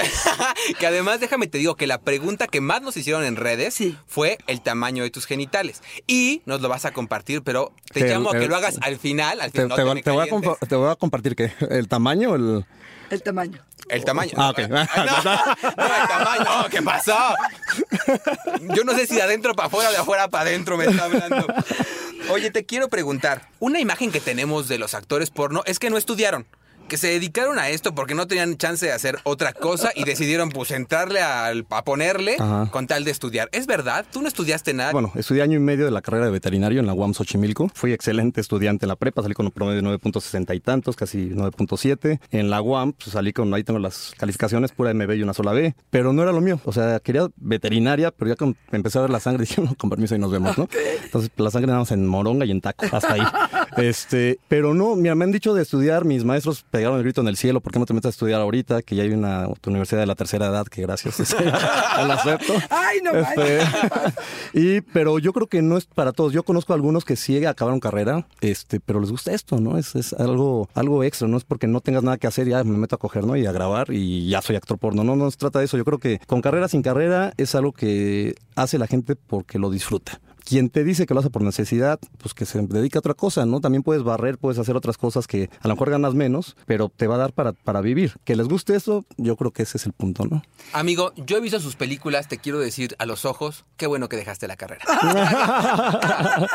que 0.78 0.86
además, 0.86 1.20
déjame 1.20 1.46
te 1.46 1.58
digo 1.58 1.76
que 1.76 1.86
la 1.86 2.00
pregunta 2.00 2.46
que 2.46 2.60
más 2.60 2.82
nos 2.82 2.96
hicieron 2.96 3.24
en 3.24 3.36
redes 3.36 3.74
Sí. 3.74 3.96
fue 4.06 4.38
el 4.46 4.60
tamaño 4.60 5.02
de 5.02 5.10
tus 5.10 5.26
genitales. 5.26 5.82
Y 6.06 6.42
nos 6.46 6.60
lo 6.60 6.68
vas 6.68 6.84
a 6.84 6.92
compartir, 6.92 7.42
pero 7.42 7.72
te 7.92 8.00
Que 8.00 8.06
llamo 8.08 8.30
a 8.30 8.34
el- 8.34 8.40
que 8.40 8.48
lo 8.48 8.56
hagas 8.56 8.78
al 8.80 8.98
final. 8.98 9.40
Al 9.40 9.52
Te, 9.52 9.62
final 9.62 9.68
no 9.68 9.76
te 9.76 9.82
voy 9.82 9.90
a 9.98 10.02
calientes. 10.02 10.50
compa- 10.50 10.68
te 10.68 10.76
voy 10.76 10.90
a 10.90 10.96
compartir 10.96 11.36
que 11.36 11.52
el 11.70 11.88
tamaño, 11.88 12.34
el 12.34 12.64
El 13.10 13.22
tamaño. 13.22 13.62
El 13.88 14.04
tamaño. 14.04 14.32
Ah, 14.36 14.50
ok. 14.50 14.58
No, 14.68 14.68
no, 14.68 15.96
el 15.96 16.08
tamaño. 16.08 16.68
¿qué 16.70 16.82
pasó? 16.82 17.16
Yo 18.74 18.84
no 18.84 18.94
sé 18.94 19.06
si 19.06 19.14
de 19.16 19.22
adentro 19.22 19.54
para 19.54 19.68
afuera 19.68 19.88
o 19.88 19.92
de 19.92 19.98
afuera 19.98 20.28
para 20.28 20.48
adentro 20.50 20.76
me 20.76 20.86
está 20.86 21.04
hablando. 21.04 21.46
Oye, 22.30 22.50
te 22.50 22.66
quiero 22.66 22.88
preguntar. 22.88 23.48
Una 23.58 23.80
imagen 23.80 24.12
que 24.12 24.20
tenemos 24.20 24.68
de 24.68 24.78
los 24.78 24.94
actores 24.94 25.30
porno 25.30 25.62
es 25.66 25.78
que 25.78 25.90
no 25.90 25.96
estudiaron. 25.96 26.46
Que 26.88 26.96
se 26.96 27.08
dedicaron 27.08 27.58
a 27.58 27.68
esto 27.68 27.94
porque 27.94 28.14
no 28.14 28.26
tenían 28.26 28.56
chance 28.56 28.86
de 28.86 28.92
hacer 28.92 29.18
otra 29.24 29.52
cosa 29.52 29.90
y 29.94 30.04
decidieron 30.04 30.48
pues 30.48 30.70
entrarle 30.70 31.20
al- 31.20 31.66
a 31.70 31.84
ponerle 31.84 32.36
Ajá. 32.38 32.68
con 32.70 32.86
tal 32.86 33.04
de 33.04 33.10
estudiar. 33.10 33.48
¿Es 33.52 33.66
verdad? 33.66 34.06
¿Tú 34.10 34.22
no 34.22 34.28
estudiaste 34.28 34.72
nada? 34.72 34.92
Bueno, 34.92 35.12
estudié 35.14 35.42
año 35.42 35.56
y 35.56 35.60
medio 35.60 35.84
de 35.84 35.90
la 35.90 36.00
carrera 36.00 36.24
de 36.24 36.30
veterinario 36.30 36.80
en 36.80 36.86
la 36.86 36.94
UAM 36.94 37.12
Xochimilco. 37.12 37.70
Fui 37.74 37.92
excelente 37.92 38.40
estudiante 38.40 38.86
en 38.86 38.88
la 38.88 38.96
prepa, 38.96 39.20
salí 39.22 39.34
con 39.34 39.44
un 39.46 39.52
promedio 39.52 39.82
de 39.82 39.98
9.60 39.98 40.56
y 40.56 40.60
tantos, 40.60 40.96
casi 40.96 41.28
9.7. 41.28 42.20
En 42.30 42.48
la 42.50 42.62
UAM 42.62 42.94
pues, 42.94 43.10
salí 43.10 43.32
con, 43.34 43.52
ahí 43.52 43.64
tengo 43.64 43.78
las 43.80 44.14
calificaciones, 44.16 44.72
pura 44.72 44.94
MB 44.94 45.12
y 45.12 45.22
una 45.22 45.34
sola 45.34 45.52
B, 45.52 45.74
pero 45.90 46.12
no 46.14 46.22
era 46.22 46.32
lo 46.32 46.40
mío. 46.40 46.58
O 46.64 46.72
sea, 46.72 47.00
quería 47.00 47.28
veterinaria, 47.36 48.10
pero 48.12 48.30
ya 48.30 48.36
con, 48.36 48.56
empecé 48.72 48.98
a 48.98 49.02
ver 49.02 49.10
la 49.10 49.20
sangre, 49.20 49.44
dije, 49.44 49.60
no, 49.60 49.74
con 49.74 49.90
permiso 49.90 50.14
y 50.14 50.18
nos 50.18 50.30
vemos, 50.32 50.56
¿no? 50.56 50.68
Entonces, 51.04 51.30
la 51.36 51.50
sangre 51.50 51.66
nada 51.68 51.80
más 51.80 51.92
en 51.92 52.06
moronga 52.06 52.46
y 52.46 52.50
en 52.50 52.60
taco, 52.62 52.86
hasta 52.90 53.12
ahí. 53.12 53.20
este, 53.76 54.38
pero 54.48 54.74
no, 54.74 54.96
mira, 54.96 55.14
me 55.14 55.24
han 55.24 55.32
dicho 55.32 55.54
de 55.54 55.62
estudiar, 55.62 56.04
mis 56.04 56.24
maestros 56.24 56.64
pegaron 56.70 56.96
el 56.98 57.02
grito 57.02 57.20
en 57.20 57.28
el 57.28 57.36
cielo, 57.36 57.60
¿por 57.60 57.72
qué 57.72 57.78
no 57.78 57.86
te 57.86 57.94
metes 57.94 58.06
a 58.06 58.10
estudiar 58.10 58.40
ahorita? 58.40 58.82
Que 58.82 58.96
ya 58.96 59.02
hay 59.02 59.10
una 59.10 59.48
universidad 59.66 60.00
de 60.00 60.06
la 60.06 60.14
tercera 60.14 60.46
edad, 60.46 60.66
que 60.66 60.82
gracias, 60.82 61.20
este, 61.20 61.44
la 61.44 62.14
acepto. 62.14 62.54
Ay, 62.70 62.98
no 63.02 63.12
Este, 63.12 63.60
y, 64.54 64.80
pero 64.80 65.18
yo 65.18 65.32
creo 65.32 65.46
que 65.46 65.62
no 65.62 65.76
es 65.76 65.86
para 65.86 66.12
todos. 66.12 66.32
Yo 66.32 66.42
conozco 66.42 66.72
a 66.72 66.76
algunos 66.76 67.04
que 67.04 67.16
sí 67.16 67.44
acabaron 67.44 67.80
carrera, 67.80 68.26
este, 68.40 68.80
pero 68.80 69.00
les 69.00 69.10
gusta 69.10 69.32
esto, 69.32 69.60
¿no? 69.60 69.78
Es, 69.78 69.94
es 69.94 70.12
algo, 70.12 70.68
algo 70.74 71.04
extra, 71.04 71.28
no 71.28 71.36
es 71.36 71.44
porque 71.44 71.66
no 71.66 71.80
tengas 71.80 72.02
nada 72.02 72.18
que 72.18 72.26
hacer, 72.26 72.48
ya 72.48 72.64
me 72.64 72.76
meto 72.78 72.96
a 72.96 72.98
coger, 72.98 73.24
¿no? 73.24 73.36
Y 73.36 73.46
a 73.46 73.52
grabar 73.52 73.88
y 73.90 74.28
ya 74.28 74.42
soy 74.42 74.56
actor 74.56 74.78
porno. 74.78 75.04
No, 75.04 75.16
no 75.16 75.30
se 75.30 75.36
trata 75.36 75.58
de 75.58 75.66
eso. 75.66 75.76
Yo 75.76 75.84
creo 75.84 75.98
que 75.98 76.20
con 76.26 76.40
carrera, 76.40 76.68
sin 76.68 76.82
carrera, 76.82 77.32
es 77.36 77.54
algo 77.54 77.72
que 77.72 78.34
hace 78.54 78.78
la 78.78 78.86
gente 78.86 79.16
porque 79.16 79.58
lo 79.58 79.70
disfruta. 79.70 80.20
Quien 80.48 80.70
te 80.70 80.82
dice 80.82 81.04
que 81.04 81.12
lo 81.12 81.20
hace 81.20 81.28
por 81.28 81.42
necesidad, 81.42 82.00
pues 82.16 82.32
que 82.32 82.46
se 82.46 82.58
dedica 82.62 82.98
a 82.98 83.00
otra 83.00 83.12
cosa, 83.12 83.44
¿no? 83.44 83.60
También 83.60 83.82
puedes 83.82 84.02
barrer, 84.02 84.38
puedes 84.38 84.58
hacer 84.58 84.76
otras 84.76 84.96
cosas 84.96 85.26
que 85.26 85.50
a 85.60 85.68
lo 85.68 85.74
mejor 85.74 85.90
ganas 85.90 86.14
menos, 86.14 86.56
pero 86.64 86.88
te 86.88 87.06
va 87.06 87.16
a 87.16 87.18
dar 87.18 87.34
para, 87.34 87.52
para 87.52 87.82
vivir. 87.82 88.14
Que 88.24 88.34
les 88.34 88.48
guste 88.48 88.74
eso, 88.74 89.04
yo 89.18 89.36
creo 89.36 89.50
que 89.50 89.64
ese 89.64 89.76
es 89.76 89.84
el 89.84 89.92
punto, 89.92 90.24
¿no? 90.24 90.42
Amigo, 90.72 91.12
yo 91.16 91.36
he 91.36 91.40
visto 91.42 91.60
sus 91.60 91.76
películas, 91.76 92.28
te 92.28 92.38
quiero 92.38 92.58
decir 92.60 92.96
a 92.98 93.04
los 93.04 93.26
ojos, 93.26 93.66
qué 93.76 93.86
bueno 93.86 94.08
que 94.08 94.16
dejaste 94.16 94.48
la 94.48 94.56
carrera. 94.56 94.86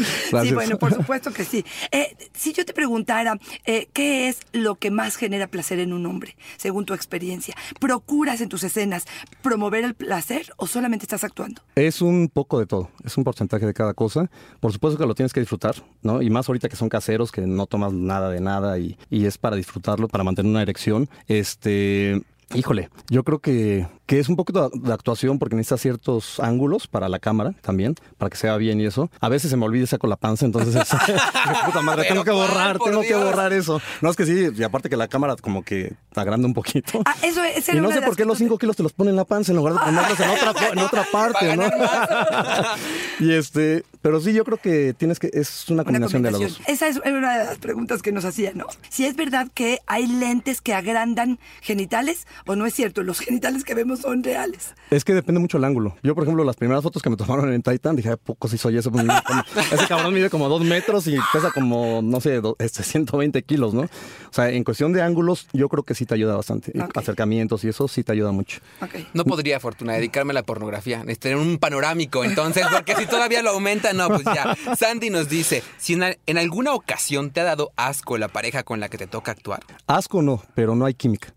Sí, 0.46 0.52
bueno, 0.52 0.78
por 0.78 0.92
supuesto 0.94 1.32
que 1.32 1.44
sí. 1.44 1.64
Eh, 1.90 2.16
si 2.34 2.52
yo 2.52 2.64
te 2.64 2.72
preguntara, 2.72 3.38
eh, 3.64 3.88
¿qué 3.92 4.28
es 4.28 4.40
lo 4.52 4.74
que 4.76 4.90
más 4.90 5.16
genera 5.16 5.46
placer 5.46 5.78
en 5.78 5.92
un 5.92 6.06
hombre, 6.06 6.36
según 6.56 6.84
tu 6.84 6.94
experiencia? 6.94 7.54
¿Procuras 7.80 8.40
en 8.40 8.48
tus 8.48 8.62
escenas 8.64 9.06
promover 9.42 9.84
el 9.84 9.94
placer 9.94 10.52
o 10.56 10.66
solamente 10.66 11.04
estás 11.04 11.24
actuando? 11.24 11.62
Es 11.74 12.02
un 12.02 12.28
poco 12.28 12.58
de 12.58 12.66
todo, 12.66 12.90
es 13.04 13.16
un 13.16 13.24
porcentaje 13.24 13.66
de 13.66 13.74
cada 13.74 13.94
cosa. 13.94 14.30
Por 14.60 14.72
supuesto 14.72 14.98
que 14.98 15.06
lo 15.06 15.14
tienes 15.14 15.32
que 15.32 15.40
disfrutar, 15.40 15.74
¿no? 16.02 16.22
Y 16.22 16.30
más 16.30 16.48
ahorita 16.48 16.68
que 16.68 16.76
son 16.76 16.88
caseros, 16.88 17.32
que 17.32 17.42
no 17.42 17.66
tomas 17.66 17.92
nada 17.92 18.30
de 18.30 18.40
nada 18.40 18.78
y, 18.78 18.98
y 19.10 19.26
es 19.26 19.38
para 19.38 19.56
disfrutarlo, 19.56 20.08
para 20.08 20.24
mantener 20.24 20.50
una 20.50 20.62
erección. 20.62 21.08
Este, 21.28 22.22
híjole, 22.54 22.90
yo 23.10 23.24
creo 23.24 23.38
que, 23.40 23.86
que 24.06 24.18
es 24.20 24.28
un 24.28 24.36
poco 24.36 24.70
de 24.72 24.92
actuación 24.92 25.38
porque 25.38 25.56
necesitas 25.56 25.80
ciertos 25.80 26.38
ángulos 26.40 26.86
para 26.86 27.08
la 27.08 27.18
cámara 27.18 27.52
también, 27.60 27.94
para 28.18 28.30
que 28.30 28.36
se 28.36 28.46
vea 28.46 28.56
bien 28.56 28.80
y 28.80 28.86
eso. 28.86 29.10
A 29.20 29.28
veces 29.28 29.50
se 29.50 29.56
me 29.56 29.64
olvida 29.64 29.84
y 29.84 29.86
saco 29.86 30.06
la 30.06 30.16
panza, 30.16 30.46
entonces 30.46 30.74
es, 30.76 30.88
puta 31.66 31.82
madre, 31.82 32.04
tengo 32.08 32.24
que 32.24 32.30
¿cuál, 32.30 32.48
borrar, 32.48 32.78
tengo 32.78 33.02
que 33.02 33.14
borrar 33.14 33.52
eso. 33.52 33.80
No, 34.00 34.10
es 34.10 34.16
que 34.16 34.26
sí, 34.26 34.48
y 34.56 34.62
aparte 34.62 34.88
que 34.88 34.96
la 34.96 35.08
cámara 35.08 35.34
como 35.36 35.64
que 35.64 35.94
agranda 36.14 36.46
un 36.46 36.54
poquito. 36.54 37.02
Ah, 37.04 37.14
eso 37.22 37.42
esa 37.42 37.74
Y 37.74 37.80
no 37.80 37.90
sé 37.90 38.00
por 38.02 38.16
qué 38.16 38.22
los 38.24 38.34
cosas- 38.34 38.38
5 38.46 38.58
kilos 38.58 38.76
te 38.76 38.82
los 38.82 38.92
ponen 38.92 39.10
en 39.10 39.16
la 39.16 39.24
panza 39.24 39.52
en 39.52 39.56
lugar 39.56 39.74
de 39.74 39.80
ponerlos 39.80 40.20
en 40.20 40.30
otra, 40.30 40.68
en 40.72 40.78
otra 40.78 41.06
parte, 41.12 41.56
¿no? 41.56 41.64
y 43.20 43.32
este, 43.32 43.84
pero 44.02 44.20
sí, 44.20 44.32
yo 44.32 44.44
creo 44.44 44.58
que 44.58 44.94
tienes 44.94 45.18
que, 45.18 45.30
es 45.32 45.64
una 45.68 45.76
Una 45.82 45.84
combinación 45.84 46.22
de 46.22 46.30
las 46.30 46.40
dos. 46.40 46.52
combinación. 46.56 46.74
Esa 46.74 46.88
es 46.88 46.96
una 47.12 47.38
de 47.38 47.44
las 47.46 47.58
preguntas 47.58 48.02
que 48.02 48.12
nos 48.12 48.24
hacían, 48.24 48.58
¿no? 48.58 48.66
Si 48.88 49.04
es 49.04 49.16
verdad 49.16 49.48
que 49.54 49.78
hay 49.86 50.06
lentes 50.06 50.60
que 50.60 50.74
agrandan 50.74 51.38
genitales 51.62 52.26
o 52.46 52.56
no 52.56 52.66
es 52.66 52.74
cierto, 52.74 53.02
los 53.02 53.20
genitales 53.20 53.64
que 53.64 53.74
vemos 53.74 54.00
son 54.00 54.22
reales. 54.22 54.74
Es 54.90 55.04
que 55.04 55.14
depende 55.14 55.40
mucho 55.40 55.58
el 55.58 55.64
ángulo. 55.64 55.96
Yo, 56.02 56.14
por 56.14 56.24
ejemplo, 56.24 56.44
las 56.44 56.56
primeras 56.56 56.82
fotos 56.82 57.02
que 57.02 57.10
me 57.10 57.16
tomaron 57.16 57.52
en 57.52 57.62
Titan, 57.62 57.96
dije, 57.96 58.10
¿a 58.10 58.16
poco 58.16 58.48
si 58.48 58.58
soy 58.58 58.76
ese? 58.76 58.90
Pues, 58.90 59.04
ese 59.72 59.86
cabrón 59.86 60.14
mide 60.14 60.30
como 60.30 60.48
dos 60.48 60.62
metros 60.62 61.06
y 61.06 61.16
pesa 61.32 61.50
como, 61.52 62.00
no 62.02 62.20
sé, 62.20 62.40
do- 62.40 62.56
este, 62.58 62.82
120 62.82 63.42
kilos, 63.42 63.74
¿no? 63.74 63.82
O 63.82 63.88
sea, 64.32 64.50
en 64.50 64.64
cuestión 64.64 64.92
de 64.92 65.02
ángulos, 65.02 65.48
yo 65.52 65.68
creo 65.68 65.82
que 65.82 65.94
sí 65.94 66.06
te 66.06 66.14
ayuda 66.14 66.36
bastante. 66.36 66.72
Y 66.74 66.80
Ok. 66.80 66.96
Acercamientos 66.96 67.64
y 67.64 67.68
eso 67.68 67.88
sí 67.88 68.02
te 68.04 68.12
ayuda 68.12 68.32
mucho. 68.32 68.60
Ok. 68.80 68.94
No 69.14 69.24
podría, 69.24 69.60
Fortuna, 69.60 69.94
dedicarme 69.94 70.30
a 70.32 70.34
la 70.34 70.42
pornografía. 70.42 70.98
Necesitaría 71.00 71.38
un 71.38 71.58
panorámico, 71.58 72.24
entonces, 72.24 72.64
porque 72.70 72.94
si 72.96 73.06
todavía 73.06 73.42
lo 73.42 73.50
aumenta, 73.50 73.85
no, 73.92 74.08
pues 74.08 74.24
ya. 74.24 74.56
Sandy 74.76 75.10
nos 75.10 75.28
dice, 75.28 75.62
si 75.78 75.94
en, 75.94 76.02
al- 76.02 76.18
en 76.26 76.38
alguna 76.38 76.74
ocasión 76.74 77.30
te 77.30 77.40
ha 77.40 77.44
dado 77.44 77.72
asco 77.76 78.18
la 78.18 78.28
pareja 78.28 78.62
con 78.62 78.80
la 78.80 78.88
que 78.88 78.98
te 78.98 79.06
toca 79.06 79.32
actuar. 79.32 79.60
Asco 79.86 80.22
no, 80.22 80.42
pero 80.54 80.74
no 80.74 80.84
hay 80.86 80.94
química. 80.94 81.32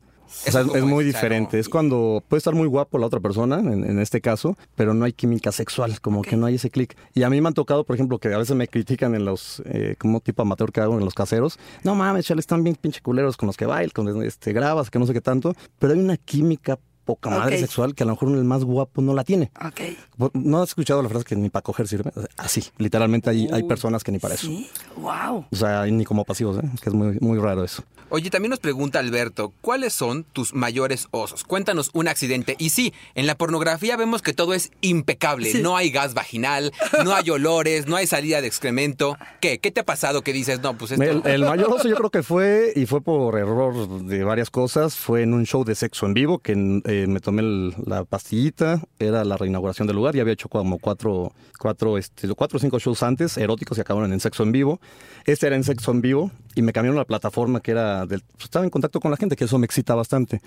O 0.47 0.51
sea, 0.51 0.61
es, 0.61 0.83
muy 0.83 1.03
diferente. 1.03 1.57
Es 1.57 1.67
cuando 1.67 2.23
puede 2.27 2.37
estar 2.37 2.53
muy 2.53 2.67
guapo 2.67 2.99
la 2.99 3.07
otra 3.07 3.19
persona, 3.19 3.57
en, 3.57 3.83
en 3.83 3.97
este 3.99 4.21
caso, 4.21 4.55
pero 4.75 4.93
no 4.93 5.05
hay 5.05 5.11
química 5.11 5.51
sexual, 5.51 5.99
como 6.01 6.21
que 6.21 6.35
no 6.37 6.45
hay 6.45 6.55
ese 6.55 6.69
clic. 6.69 6.95
Y 7.15 7.23
a 7.23 7.31
mí 7.31 7.41
me 7.41 7.47
han 7.47 7.55
tocado, 7.55 7.83
por 7.83 7.95
ejemplo, 7.95 8.19
que 8.19 8.31
a 8.31 8.37
veces 8.37 8.55
me 8.55 8.67
critican 8.67 9.15
en 9.15 9.25
los, 9.25 9.63
eh, 9.65 9.95
como 9.97 10.19
tipo 10.19 10.43
amateur 10.43 10.71
que 10.71 10.81
hago 10.81 10.99
en 10.99 11.03
los 11.03 11.15
caseros. 11.15 11.57
No 11.83 11.95
mames, 11.95 12.27
chale, 12.27 12.41
están 12.41 12.63
bien 12.63 12.75
pinche 12.75 13.01
culeros 13.01 13.37
con 13.37 13.47
los 13.47 13.57
que 13.57 13.65
bailas, 13.65 13.91
con 13.91 14.05
los 14.05 14.23
este, 14.23 14.53
grabas, 14.53 14.91
que 14.91 14.99
no 14.99 15.07
sé 15.07 15.13
qué 15.13 15.21
tanto. 15.21 15.55
Pero 15.79 15.93
hay 15.93 15.99
una 15.99 16.15
química 16.15 16.77
poca 17.09 17.31
madre 17.31 17.57
sexual 17.57 17.95
que 17.95 18.03
a 18.03 18.05
lo 18.05 18.11
mejor 18.11 18.29
el 18.37 18.43
más 18.43 18.63
guapo 18.63 19.01
no 19.01 19.15
la 19.15 19.23
tiene. 19.23 19.49
Ok. 19.65 20.29
¿No 20.35 20.61
has 20.61 20.69
escuchado 20.69 21.01
la 21.01 21.09
frase 21.09 21.25
que 21.25 21.35
ni 21.35 21.49
para 21.49 21.63
coger 21.63 21.87
sirve? 21.87 22.11
Así, 22.37 22.63
literalmente 22.77 23.31
hay, 23.31 23.47
hay 23.51 23.63
personas 23.63 24.03
que 24.03 24.11
ni 24.11 24.19
para 24.19 24.35
eso. 24.35 24.45
Sí, 24.45 24.69
wow. 24.97 25.43
O 25.51 25.55
sea, 25.55 25.87
ni 25.87 26.05
como 26.05 26.23
pasivos, 26.23 26.59
¿eh? 26.59 26.69
que 26.83 26.89
es 26.89 26.93
muy, 26.93 27.17
muy 27.19 27.39
raro 27.39 27.63
eso. 27.63 27.83
Oye, 28.11 28.29
también 28.29 28.49
nos 28.49 28.59
pregunta 28.59 28.99
Alberto, 28.99 29.53
¿cuáles 29.61 29.93
son 29.93 30.23
tus 30.23 30.53
mayores 30.53 31.07
osos? 31.11 31.43
Cuéntanos 31.43 31.89
un 31.93 32.07
accidente. 32.07 32.55
Y 32.59 32.69
sí, 32.69 32.93
en 33.15 33.27
la 33.27 33.35
pornografía 33.35 33.97
vemos 33.97 34.21
que 34.21 34.33
todo 34.33 34.53
es 34.53 34.71
impecable. 34.81 35.51
Sí. 35.51 35.61
No 35.61 35.77
hay 35.77 35.89
gas 35.89 36.13
vaginal, 36.13 36.71
no 37.03 37.13
hay 37.15 37.29
olores, 37.29 37.87
no 37.87 37.95
hay 37.95 38.05
salida 38.07 38.41
de 38.41 38.47
excremento. 38.47 39.17
¿Qué? 39.41 39.59
¿Qué 39.59 39.71
te 39.71 39.81
ha 39.81 39.85
pasado 39.85 40.23
que 40.23 40.33
dices, 40.33 40.59
no, 40.61 40.77
pues 40.77 40.91
esto... 40.91 41.03
El, 41.03 41.21
el 41.25 41.41
mayor 41.41 41.71
oso 41.71 41.87
yo 41.87 41.95
creo 41.95 42.09
que 42.09 42.23
fue, 42.23 42.73
y 42.75 42.85
fue 42.85 43.01
por 43.01 43.37
error 43.37 44.03
de 44.03 44.23
varias 44.23 44.49
cosas, 44.49 44.95
fue 44.95 45.21
en 45.23 45.33
un 45.33 45.45
show 45.45 45.63
de 45.63 45.75
sexo 45.75 46.07
en 46.07 46.13
vivo, 46.15 46.39
que 46.39 46.53
eh, 46.85 46.98
me 47.07 47.19
tomé 47.19 47.73
la 47.85 48.03
pastillita, 48.05 48.81
era 48.99 49.23
la 49.23 49.37
reinauguración 49.37 49.87
del 49.87 49.95
lugar, 49.95 50.15
ya 50.15 50.21
había 50.21 50.33
hecho 50.33 50.49
como 50.49 50.79
cuatro, 50.79 51.33
cuatro, 51.57 51.97
este, 51.97 52.27
cuatro 52.29 52.57
o 52.57 52.59
cinco 52.59 52.79
shows 52.79 53.03
antes, 53.03 53.37
eróticos, 53.37 53.77
y 53.77 53.81
acabaron 53.81 54.11
en 54.13 54.19
sexo 54.19 54.43
en 54.43 54.51
vivo. 54.51 54.79
Este 55.25 55.47
era 55.47 55.55
en 55.55 55.63
sexo 55.63 55.91
en 55.91 56.01
vivo, 56.01 56.31
y 56.55 56.61
me 56.61 56.73
cambiaron 56.73 56.97
la 56.97 57.05
plataforma 57.05 57.61
que 57.61 57.71
era, 57.71 58.05
pues, 58.07 58.21
estaba 58.41 58.65
en 58.65 58.71
contacto 58.71 58.99
con 58.99 59.11
la 59.11 59.17
gente, 59.17 59.35
que 59.35 59.45
eso 59.45 59.57
me 59.57 59.65
excita 59.65 59.95
bastante. 59.95 60.41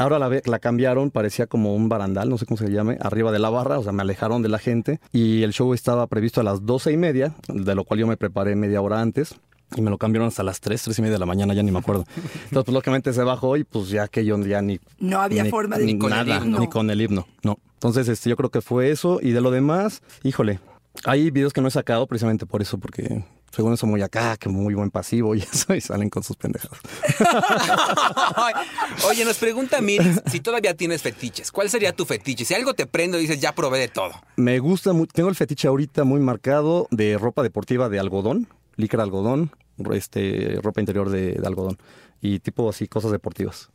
Ahora 0.00 0.18
la, 0.20 0.30
la 0.44 0.58
cambiaron, 0.60 1.10
parecía 1.10 1.48
como 1.48 1.74
un 1.74 1.88
barandal, 1.88 2.28
no 2.28 2.38
sé 2.38 2.46
cómo 2.46 2.56
se 2.56 2.70
llame, 2.70 2.98
arriba 3.00 3.32
de 3.32 3.40
la 3.40 3.50
barra, 3.50 3.80
o 3.80 3.82
sea, 3.82 3.90
me 3.90 4.02
alejaron 4.02 4.42
de 4.42 4.48
la 4.48 4.58
gente 4.58 5.00
y 5.12 5.42
el 5.42 5.52
show 5.52 5.74
estaba 5.74 6.06
previsto 6.06 6.40
a 6.40 6.44
las 6.44 6.64
doce 6.64 6.92
y 6.92 6.96
media, 6.96 7.34
de 7.48 7.74
lo 7.74 7.82
cual 7.84 7.98
yo 8.00 8.06
me 8.06 8.16
preparé 8.16 8.54
media 8.54 8.80
hora 8.80 9.00
antes. 9.00 9.34
Y 9.76 9.80
me 9.82 9.90
lo 9.90 9.98
cambiaron 9.98 10.28
hasta 10.28 10.42
las 10.42 10.60
tres, 10.60 10.82
tres 10.82 10.98
y 10.98 11.02
media 11.02 11.14
de 11.14 11.18
la 11.20 11.26
mañana, 11.26 11.52
ya 11.54 11.62
ni 11.62 11.70
me 11.70 11.78
acuerdo. 11.78 12.04
Entonces, 12.16 12.64
pues 12.64 12.68
lógicamente 12.68 13.12
se 13.12 13.22
bajó 13.22 13.56
y 13.56 13.64
pues 13.64 13.88
ya 13.90 14.08
que 14.08 14.24
yo 14.24 14.38
ya 14.38 14.62
ni... 14.62 14.80
No 14.98 15.20
había 15.20 15.42
ni- 15.44 15.50
forma 15.50 15.76
de- 15.76 15.84
ni 15.84 15.92
Ni 15.94 15.98
con 15.98 16.12
el 16.12 16.26
nada, 16.26 16.44
himno. 16.44 16.58
ni 16.58 16.68
con 16.68 16.90
el 16.90 17.00
himno, 17.00 17.26
no. 17.42 17.58
Entonces, 17.74 18.08
este, 18.08 18.30
yo 18.30 18.36
creo 18.36 18.50
que 18.50 18.60
fue 18.62 18.90
eso. 18.90 19.18
Y 19.22 19.30
de 19.32 19.40
lo 19.40 19.50
demás, 19.50 20.02
híjole, 20.24 20.58
hay 21.04 21.30
videos 21.30 21.52
que 21.52 21.60
no 21.60 21.68
he 21.68 21.70
sacado 21.70 22.06
precisamente 22.06 22.46
por 22.46 22.62
eso, 22.62 22.78
porque 22.78 23.24
según 23.54 23.72
eso 23.74 23.86
muy 23.86 24.02
acá, 24.02 24.36
que 24.36 24.48
muy 24.48 24.74
buen 24.74 24.90
pasivo 24.90 25.34
y 25.34 25.40
eso, 25.52 25.74
y 25.74 25.80
salen 25.82 26.08
con 26.10 26.22
sus 26.22 26.36
pendejadas. 26.36 26.80
Oye, 29.08 29.24
nos 29.24 29.38
pregunta 29.38 29.80
Miris 29.80 30.20
si 30.26 30.40
todavía 30.40 30.74
tienes 30.74 31.02
fetiches. 31.02 31.52
¿Cuál 31.52 31.70
sería 31.70 31.92
tu 31.94 32.04
fetiche? 32.04 32.44
Si 32.44 32.54
algo 32.54 32.74
te 32.74 32.86
prende, 32.86 33.18
dices, 33.18 33.40
ya 33.40 33.54
probé 33.54 33.78
de 33.80 33.88
todo. 33.88 34.12
Me 34.36 34.58
gusta, 34.58 34.92
mu- 34.92 35.06
tengo 35.06 35.28
el 35.28 35.34
fetiche 35.34 35.68
ahorita 35.68 36.04
muy 36.04 36.20
marcado 36.20 36.88
de 36.90 37.16
ropa 37.18 37.42
deportiva 37.42 37.88
de 37.88 37.98
algodón, 38.00 38.48
licra 38.78 39.02
algodón, 39.02 39.50
este, 39.92 40.58
ropa 40.62 40.80
interior 40.80 41.10
de, 41.10 41.32
de 41.34 41.46
algodón 41.46 41.76
y 42.22 42.38
tipo 42.38 42.70
así, 42.70 42.88
cosas 42.88 43.10
deportivas. 43.12 43.68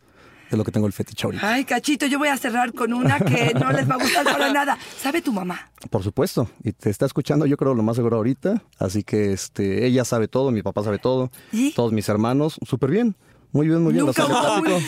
Es 0.52 0.58
lo 0.58 0.64
que 0.66 0.72
tengo 0.72 0.86
el 0.88 0.94
fetiche 0.94 1.26
ahorita. 1.26 1.48
Ay, 1.54 1.64
cachito, 1.66 2.06
yo 2.06 2.20
voy 2.20 2.28
a 2.28 2.38
cerrar 2.38 2.74
con 2.74 2.94
una 2.94 3.20
que 3.20 3.54
no 3.60 3.72
les 3.72 3.90
va 3.90 3.96
a 3.96 3.98
gustar 3.98 4.24
para 4.26 4.52
nada. 4.54 4.78
¿Sabe 4.98 5.22
tu 5.22 5.32
mamá? 5.32 5.72
Por 5.90 6.04
supuesto, 6.04 6.48
y 6.64 6.74
te 6.74 6.90
está 6.90 7.06
escuchando 7.06 7.46
yo 7.46 7.58
creo 7.58 7.74
lo 7.74 7.82
más 7.84 7.96
seguro 7.96 8.18
ahorita, 8.18 8.62
así 8.80 9.04
que 9.04 9.32
este, 9.34 9.86
ella 9.86 10.04
sabe 10.06 10.28
todo, 10.28 10.52
mi 10.52 10.62
papá 10.62 10.84
sabe 10.84 11.00
todo, 11.00 11.32
¿Y? 11.52 11.72
todos 11.72 11.92
mis 11.92 12.08
hermanos, 12.10 12.60
súper 12.68 12.92
bien, 12.92 13.16
muy 13.52 13.68
bien, 13.68 13.82
muy 13.84 13.94
bien. 13.94 14.06
Nunca 14.06 14.26
hubo, 14.26 14.58
un- 14.76 14.84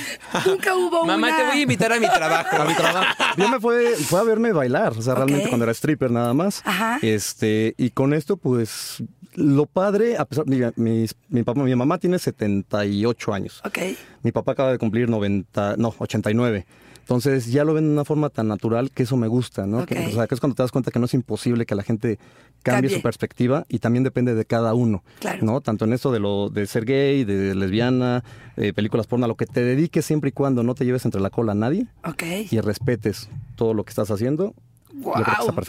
nunca 0.46 0.76
hubo 0.76 1.06
Mamá, 1.06 1.28
una... 1.30 1.38
te 1.38 1.44
voy 1.46 1.58
a 1.58 1.62
invitar 1.62 1.94
a 1.94 2.00
mi 2.00 2.08
trabajo. 2.08 2.56
A 2.62 2.66
mi 2.66 2.74
trabajo. 2.76 3.16
Yo 3.38 3.48
me 3.50 3.60
fue, 3.60 3.96
fue 3.96 4.20
a 4.20 4.24
verme 4.24 4.52
bailar, 4.54 4.94
o 4.98 5.02
sea, 5.02 5.16
realmente 5.16 5.48
cuando 5.50 5.66
era 5.66 5.72
stripper 5.74 6.10
nada 6.12 6.34
más. 6.34 6.62
Ajá. 6.66 6.98
Este, 7.02 7.74
y 7.78 7.90
con 7.92 8.14
esto, 8.14 8.38
pues, 8.38 9.04
lo 9.36 9.66
padre, 9.66 10.18
a 10.18 10.26
pesar, 10.26 10.46
mira, 10.48 10.74
mis- 10.76 11.16
mi 11.30 11.44
papá, 11.44 11.64
mi 11.64 11.76
mamá 11.76 11.98
tiene 11.98 12.20
78 12.20 13.34
años. 13.34 13.62
Ok. 13.66 13.78
Mi 14.24 14.32
papá 14.32 14.54
acaba 14.54 14.72
de 14.72 14.78
cumplir 14.78 15.10
90, 15.10 15.76
no, 15.78 15.94
89. 15.98 16.66
Entonces 17.02 17.52
ya 17.52 17.64
lo 17.64 17.76
ven 17.76 17.86
de 17.86 17.92
una 17.92 18.04
forma 18.04 18.30
tan 18.32 18.48
natural 18.48 18.90
que 18.90 19.04
eso 19.04 19.16
me 19.16 19.28
gusta, 19.28 19.68
¿no? 19.68 19.86
Que- 19.86 20.08
o 20.08 20.12
sea, 20.12 20.26
que 20.26 20.34
es 20.34 20.40
cuando 20.42 20.56
te 20.56 20.64
das 20.64 20.72
cuenta 20.72 20.90
que 20.90 20.98
no 20.98 21.06
es 21.06 21.14
imposible 21.14 21.68
que 21.68 21.76
la 21.76 21.84
gente 21.84 22.18
cambie, 22.64 22.90
Cambie. 22.90 22.96
su 22.96 23.02
perspectiva 23.04 23.64
y 23.70 23.78
también 23.78 24.04
depende 24.04 24.34
de 24.34 24.44
cada 24.46 24.74
uno, 24.74 25.04
Claro. 25.20 25.46
¿no? 25.46 25.62
Tanto 25.62 25.86
en 25.86 25.94
eso 25.94 26.12
de 26.12 26.20
lo 26.20 26.50
de 26.50 26.66
ser 26.66 26.84
gay, 26.86 27.24
de 27.24 27.54
lesbiana, 27.54 28.24
eh, 28.58 28.74
películas 28.74 29.06
porno, 29.06 29.26
a 29.26 29.28
lo 29.28 29.36
que 29.36 29.46
te 29.46 29.62
dediques 29.64 30.04
siempre 30.04 30.30
y 30.30 30.32
cuando 30.32 30.64
no 30.64 30.74
te 30.74 30.84
lleves 30.84 31.06
entre 31.06 31.22
la 31.22 31.30
cola 31.30 31.52
a 31.52 31.56
nadie 31.56 31.86
Ok. 32.04 32.24
y 32.50 32.60
respetes 32.60 33.30
todo 33.56 33.76
lo 33.76 33.84
que 33.84 33.92
estás 33.92 34.10
haciendo. 34.10 34.56
Guau, 35.02 35.24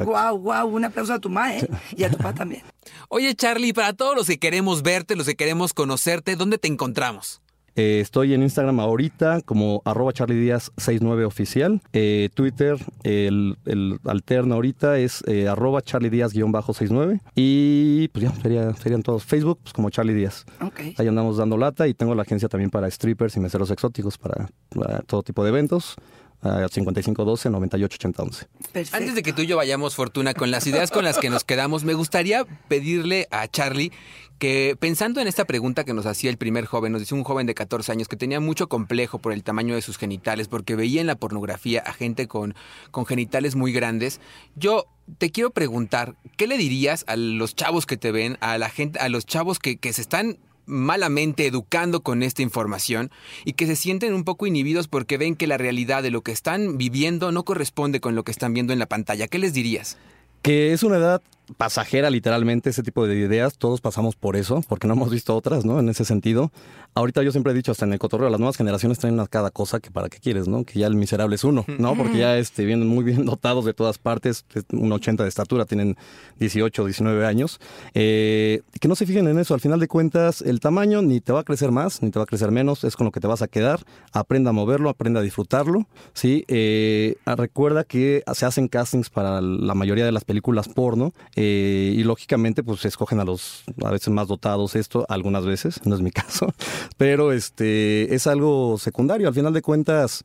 guau, 0.04 0.38
guau. 0.38 0.68
Un 0.68 0.84
aplauso 0.84 1.12
a 1.12 1.18
tu 1.18 1.28
ma, 1.28 1.54
¿eh? 1.56 1.68
Y 1.96 2.04
a 2.04 2.10
tu 2.10 2.16
papá 2.16 2.34
también. 2.34 2.62
Oye, 3.08 3.34
Charlie, 3.34 3.72
para 3.72 3.92
todos 3.92 4.14
los 4.16 4.26
que 4.26 4.38
queremos 4.38 4.82
verte, 4.82 5.16
los 5.16 5.26
que 5.26 5.34
queremos 5.36 5.72
conocerte, 5.74 6.36
¿dónde 6.36 6.58
te 6.58 6.68
encontramos? 6.68 7.40
Eh, 7.78 8.00
estoy 8.00 8.32
en 8.32 8.42
Instagram 8.42 8.80
ahorita 8.80 9.42
como 9.42 9.82
arroba 9.84 10.10
Charlie 10.14 10.36
Díaz 10.40 10.72
69 10.78 11.26
oficial. 11.26 11.82
Eh, 11.92 12.30
Twitter, 12.32 12.78
el, 13.02 13.58
el 13.66 13.98
alterno 14.06 14.54
ahorita 14.54 14.98
es 14.98 15.22
eh, 15.26 15.46
arroba 15.46 15.82
Charlie 15.82 16.08
Díaz 16.08 16.32
guion 16.32 16.52
bajo 16.52 16.72
69. 16.72 17.20
Y 17.34 18.08
pues 18.08 18.22
ya, 18.24 18.32
sería- 18.40 18.72
serían 18.76 19.02
todos. 19.02 19.24
Facebook, 19.26 19.58
pues 19.62 19.74
como 19.74 19.90
Charlie 19.90 20.14
Díaz. 20.14 20.46
Ok. 20.62 20.80
Ahí 20.96 21.06
andamos 21.06 21.36
dando 21.36 21.58
lata 21.58 21.86
y 21.86 21.92
tengo 21.92 22.14
la 22.14 22.22
agencia 22.22 22.48
también 22.48 22.70
para 22.70 22.90
strippers 22.90 23.36
y 23.36 23.40
meseros 23.40 23.70
exóticos 23.70 24.16
para, 24.16 24.48
para 24.70 25.00
todo 25.00 25.22
tipo 25.22 25.42
de 25.44 25.50
eventos. 25.50 25.96
Uh, 26.42 26.68
5512 26.68 27.50
988011. 27.50 28.46
Perfecto. 28.72 28.96
Antes 28.96 29.14
de 29.14 29.22
que 29.22 29.32
tú 29.32 29.42
y 29.42 29.46
yo 29.46 29.56
vayamos, 29.56 29.94
Fortuna, 29.94 30.34
con 30.34 30.50
las 30.50 30.66
ideas 30.66 30.90
con 30.90 31.04
las 31.04 31.18
que 31.18 31.30
nos 31.30 31.44
quedamos, 31.44 31.84
me 31.84 31.94
gustaría 31.94 32.44
pedirle 32.68 33.26
a 33.30 33.48
Charlie 33.48 33.90
que 34.38 34.76
pensando 34.78 35.20
en 35.20 35.28
esta 35.28 35.44
pregunta 35.44 35.84
que 35.84 35.94
nos 35.94 36.06
hacía 36.06 36.30
el 36.30 36.36
primer 36.36 36.66
joven, 36.66 36.92
nos 36.92 37.00
dice 37.00 37.14
un 37.14 37.24
joven 37.24 37.46
de 37.46 37.54
14 37.54 37.90
años 37.92 38.08
que 38.08 38.16
tenía 38.16 38.40
mucho 38.40 38.68
complejo 38.68 39.18
por 39.18 39.32
el 39.32 39.42
tamaño 39.42 39.74
de 39.74 39.82
sus 39.82 39.96
genitales, 39.96 40.48
porque 40.48 40.76
veía 40.76 41.00
en 41.00 41.06
la 41.06 41.16
pornografía 41.16 41.80
a 41.80 41.92
gente 41.92 42.28
con, 42.28 42.54
con 42.90 43.06
genitales 43.06 43.56
muy 43.56 43.72
grandes, 43.72 44.20
yo 44.54 44.86
te 45.18 45.30
quiero 45.30 45.50
preguntar, 45.50 46.16
¿qué 46.36 46.46
le 46.46 46.58
dirías 46.58 47.04
a 47.08 47.16
los 47.16 47.54
chavos 47.54 47.86
que 47.86 47.96
te 47.96 48.12
ven, 48.12 48.36
a 48.40 48.58
la 48.58 48.68
gente, 48.68 48.98
a 48.98 49.08
los 49.08 49.24
chavos 49.24 49.58
que, 49.58 49.78
que 49.78 49.92
se 49.92 50.02
están 50.02 50.38
malamente 50.66 51.46
educando 51.46 52.02
con 52.02 52.22
esta 52.22 52.42
información 52.42 53.10
y 53.44 53.54
que 53.54 53.66
se 53.66 53.76
sienten 53.76 54.14
un 54.14 54.24
poco 54.24 54.46
inhibidos 54.46 54.88
porque 54.88 55.18
ven 55.18 55.36
que 55.36 55.46
la 55.46 55.58
realidad 55.58 56.02
de 56.02 56.10
lo 56.10 56.22
que 56.22 56.32
están 56.32 56.76
viviendo 56.76 57.32
no 57.32 57.44
corresponde 57.44 58.00
con 58.00 58.14
lo 58.14 58.24
que 58.24 58.32
están 58.32 58.52
viendo 58.52 58.72
en 58.72 58.78
la 58.78 58.86
pantalla. 58.86 59.28
¿Qué 59.28 59.38
les 59.38 59.52
dirías? 59.52 59.96
Que 60.42 60.72
es 60.72 60.82
una 60.82 60.96
edad 60.96 61.22
pasajera 61.56 62.10
literalmente 62.10 62.70
ese 62.70 62.82
tipo 62.82 63.06
de 63.06 63.16
ideas, 63.16 63.56
todos 63.56 63.80
pasamos 63.80 64.16
por 64.16 64.36
eso, 64.36 64.62
porque 64.68 64.86
no 64.86 64.94
hemos 64.94 65.10
visto 65.10 65.34
otras, 65.34 65.64
¿no? 65.64 65.78
En 65.78 65.88
ese 65.88 66.04
sentido. 66.04 66.50
Ahorita 66.94 67.22
yo 67.22 67.30
siempre 67.30 67.52
he 67.52 67.54
dicho, 67.54 67.72
hasta 67.72 67.84
en 67.84 67.92
el 67.92 67.98
cotorreo, 67.98 68.30
las 68.30 68.40
nuevas 68.40 68.56
generaciones 68.56 68.98
traen 68.98 69.20
a 69.20 69.26
cada 69.26 69.50
cosa 69.50 69.80
que 69.80 69.90
para 69.90 70.08
qué 70.08 70.18
quieres, 70.18 70.48
¿no? 70.48 70.64
Que 70.64 70.80
ya 70.80 70.86
el 70.86 70.96
miserable 70.96 71.36
es 71.36 71.44
uno, 71.44 71.64
¿no? 71.78 71.94
Porque 71.96 72.18
ya 72.18 72.38
este, 72.38 72.64
vienen 72.64 72.88
muy 72.88 73.04
bien 73.04 73.24
dotados 73.26 73.64
de 73.64 73.74
todas 73.74 73.98
partes, 73.98 74.44
un 74.72 74.92
80 74.92 75.22
de 75.22 75.28
estatura, 75.28 75.66
tienen 75.66 75.96
18, 76.38 76.84
19 76.84 77.26
años. 77.26 77.60
Eh, 77.94 78.62
que 78.80 78.88
no 78.88 78.96
se 78.96 79.06
fijen 79.06 79.28
en 79.28 79.38
eso, 79.38 79.54
al 79.54 79.60
final 79.60 79.78
de 79.78 79.88
cuentas, 79.88 80.42
el 80.42 80.60
tamaño 80.60 81.02
ni 81.02 81.20
te 81.20 81.32
va 81.32 81.40
a 81.40 81.44
crecer 81.44 81.70
más, 81.70 82.02
ni 82.02 82.10
te 82.10 82.18
va 82.18 82.24
a 82.24 82.26
crecer 82.26 82.50
menos, 82.50 82.82
es 82.84 82.96
con 82.96 83.04
lo 83.04 83.12
que 83.12 83.20
te 83.20 83.26
vas 83.26 83.42
a 83.42 83.48
quedar. 83.48 83.80
Aprenda 84.12 84.50
a 84.50 84.52
moverlo, 84.52 84.88
aprenda 84.88 85.20
a 85.20 85.22
disfrutarlo, 85.22 85.86
¿sí? 86.14 86.44
Eh, 86.48 87.16
recuerda 87.26 87.84
que 87.84 88.24
se 88.32 88.46
hacen 88.46 88.68
castings 88.68 89.10
para 89.10 89.40
la 89.40 89.74
mayoría 89.74 90.04
de 90.04 90.12
las 90.12 90.24
películas 90.24 90.68
porno. 90.68 91.12
Eh, 91.36 91.92
y 91.94 92.02
lógicamente, 92.02 92.62
pues 92.62 92.84
escogen 92.86 93.20
a 93.20 93.24
los 93.24 93.64
a 93.84 93.90
veces 93.90 94.08
más 94.08 94.26
dotados 94.26 94.74
esto, 94.74 95.04
algunas 95.10 95.44
veces, 95.44 95.80
no 95.84 95.94
es 95.94 96.00
mi 96.00 96.10
caso, 96.12 96.52
pero 96.96 97.32
este 97.32 98.14
es 98.14 98.26
algo 98.26 98.78
secundario. 98.78 99.28
Al 99.28 99.34
final 99.34 99.52
de 99.52 99.62
cuentas, 99.62 100.24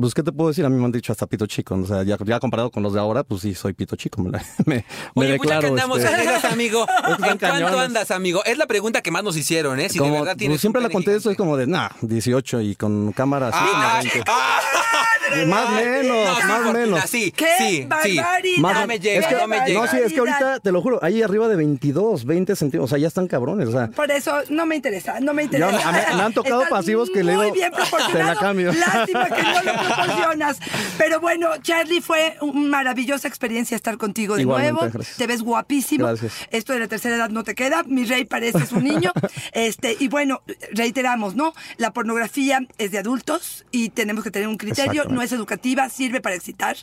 pues, 0.00 0.14
¿qué 0.14 0.22
te 0.22 0.32
puedo 0.32 0.48
decir? 0.48 0.64
A 0.64 0.68
mí 0.68 0.76
me 0.76 0.84
han 0.84 0.92
dicho 0.92 1.12
hasta 1.12 1.26
pito 1.26 1.46
chico. 1.46 1.74
O 1.74 1.86
sea, 1.86 2.02
ya, 2.02 2.16
ya 2.24 2.38
comparado 2.40 2.70
con 2.70 2.82
los 2.82 2.92
de 2.92 3.00
ahora, 3.00 3.24
pues 3.24 3.42
sí, 3.42 3.54
soy 3.54 3.72
pito 3.72 3.96
chico. 3.96 4.22
Me, 4.22 4.30
me, 4.66 4.74
me 4.76 4.84
Oye, 5.14 5.32
declaro. 5.32 5.60
pues 5.60 5.60
que 5.60 5.66
andamos 5.66 5.98
este, 6.00 6.14
amigas, 6.14 6.44
amigo. 6.44 6.86
¿En 7.08 7.16
cuánto 7.16 7.46
andas, 7.78 8.10
amigo? 8.10 8.44
Es 8.44 8.58
la 8.58 8.66
pregunta 8.66 9.00
que 9.02 9.10
más 9.10 9.24
nos 9.24 9.36
hicieron, 9.36 9.80
¿eh? 9.80 9.88
Si 9.88 9.94
de 9.98 10.04
como- 10.04 10.20
verdad 10.20 10.36
tienes 10.36 10.54
pues, 10.56 10.60
siempre 10.60 10.82
la 10.82 10.88
contesto, 10.90 11.30
es 11.30 11.36
como 11.36 11.56
de, 11.56 11.66
nah, 11.66 11.88
18 12.00 12.60
y 12.60 12.74
con 12.76 13.12
cámara 13.12 13.48
así, 13.48 13.58
Ah, 13.60 14.00
20. 14.02 14.22
ah, 14.28 14.60
más 15.46 15.70
menos, 15.70 16.16
no, 16.28 16.36
sí, 16.36 16.42
más 16.46 16.72
menos. 16.74 17.00
Sí, 17.08 17.32
¡Qué 17.32 17.46
sí, 17.58 17.88
sí. 18.02 18.20
Más- 18.60 18.80
No 18.80 18.86
me 18.86 18.98
llega, 18.98 19.20
es 19.20 19.26
que- 19.26 19.34
no 19.36 19.48
me 19.48 19.60
llega. 19.66 19.80
No, 19.80 19.86
sí, 19.86 19.96
es 20.04 20.12
que 20.12 20.18
ahorita, 20.18 20.60
te 20.60 20.72
lo 20.72 20.82
juro, 20.82 20.98
ahí 21.02 21.22
arriba 21.22 21.48
de 21.48 21.56
22, 21.56 22.24
20 22.26 22.54
centímetros, 22.56 22.84
o 22.84 22.94
sea, 22.94 22.98
ya 22.98 23.08
están 23.08 23.26
cabrones, 23.28 23.68
o 23.68 23.72
sea, 23.72 23.88
Por 23.88 24.10
eso 24.10 24.32
no 24.50 24.66
me 24.66 24.76
interesa, 24.76 25.20
no 25.20 25.32
me 25.32 25.44
interesa. 25.44 25.78
Ya 25.78 25.92
me- 26.16 26.22
han 26.22 26.32
tocado 26.34 26.64
pasivos 26.68 27.08
que 27.10 27.24
le 27.24 27.32
digo, 27.32 27.44
te 28.12 28.18
la 28.22 28.36
cambio. 28.36 28.72
Lástima 28.72 29.24
que 29.30 29.42
no 29.42 29.62
lo 29.62 29.71
proporcionas. 29.72 30.58
Pero 30.98 31.20
bueno, 31.20 31.48
Charlie, 31.62 32.00
fue 32.00 32.36
una 32.40 32.82
maravillosa 32.82 33.28
experiencia 33.28 33.76
estar 33.76 33.96
contigo 33.96 34.36
de 34.36 34.42
Igualmente, 34.42 34.72
nuevo. 34.72 34.92
gracias. 34.92 35.16
Te 35.16 35.26
ves 35.26 35.42
guapísimo. 35.42 36.06
Gracias. 36.06 36.32
Esto 36.50 36.72
de 36.72 36.80
la 36.80 36.88
tercera 36.88 37.16
edad 37.16 37.30
no 37.30 37.44
te 37.44 37.54
queda. 37.54 37.82
Mi 37.84 38.04
rey 38.04 38.24
pareces 38.24 38.72
un 38.72 38.84
niño. 38.84 39.12
Este, 39.52 39.96
y 39.98 40.08
bueno, 40.08 40.42
reiteramos, 40.72 41.34
¿no? 41.34 41.52
La 41.76 41.92
pornografía 41.92 42.60
es 42.78 42.90
de 42.90 42.98
adultos 42.98 43.64
y 43.70 43.90
tenemos 43.90 44.24
que 44.24 44.30
tener 44.30 44.48
un 44.48 44.56
criterio. 44.56 45.04
No 45.04 45.20
es 45.22 45.32
educativa, 45.32 45.88
sirve 45.88 46.20
para 46.20 46.36
excitar. 46.36 46.76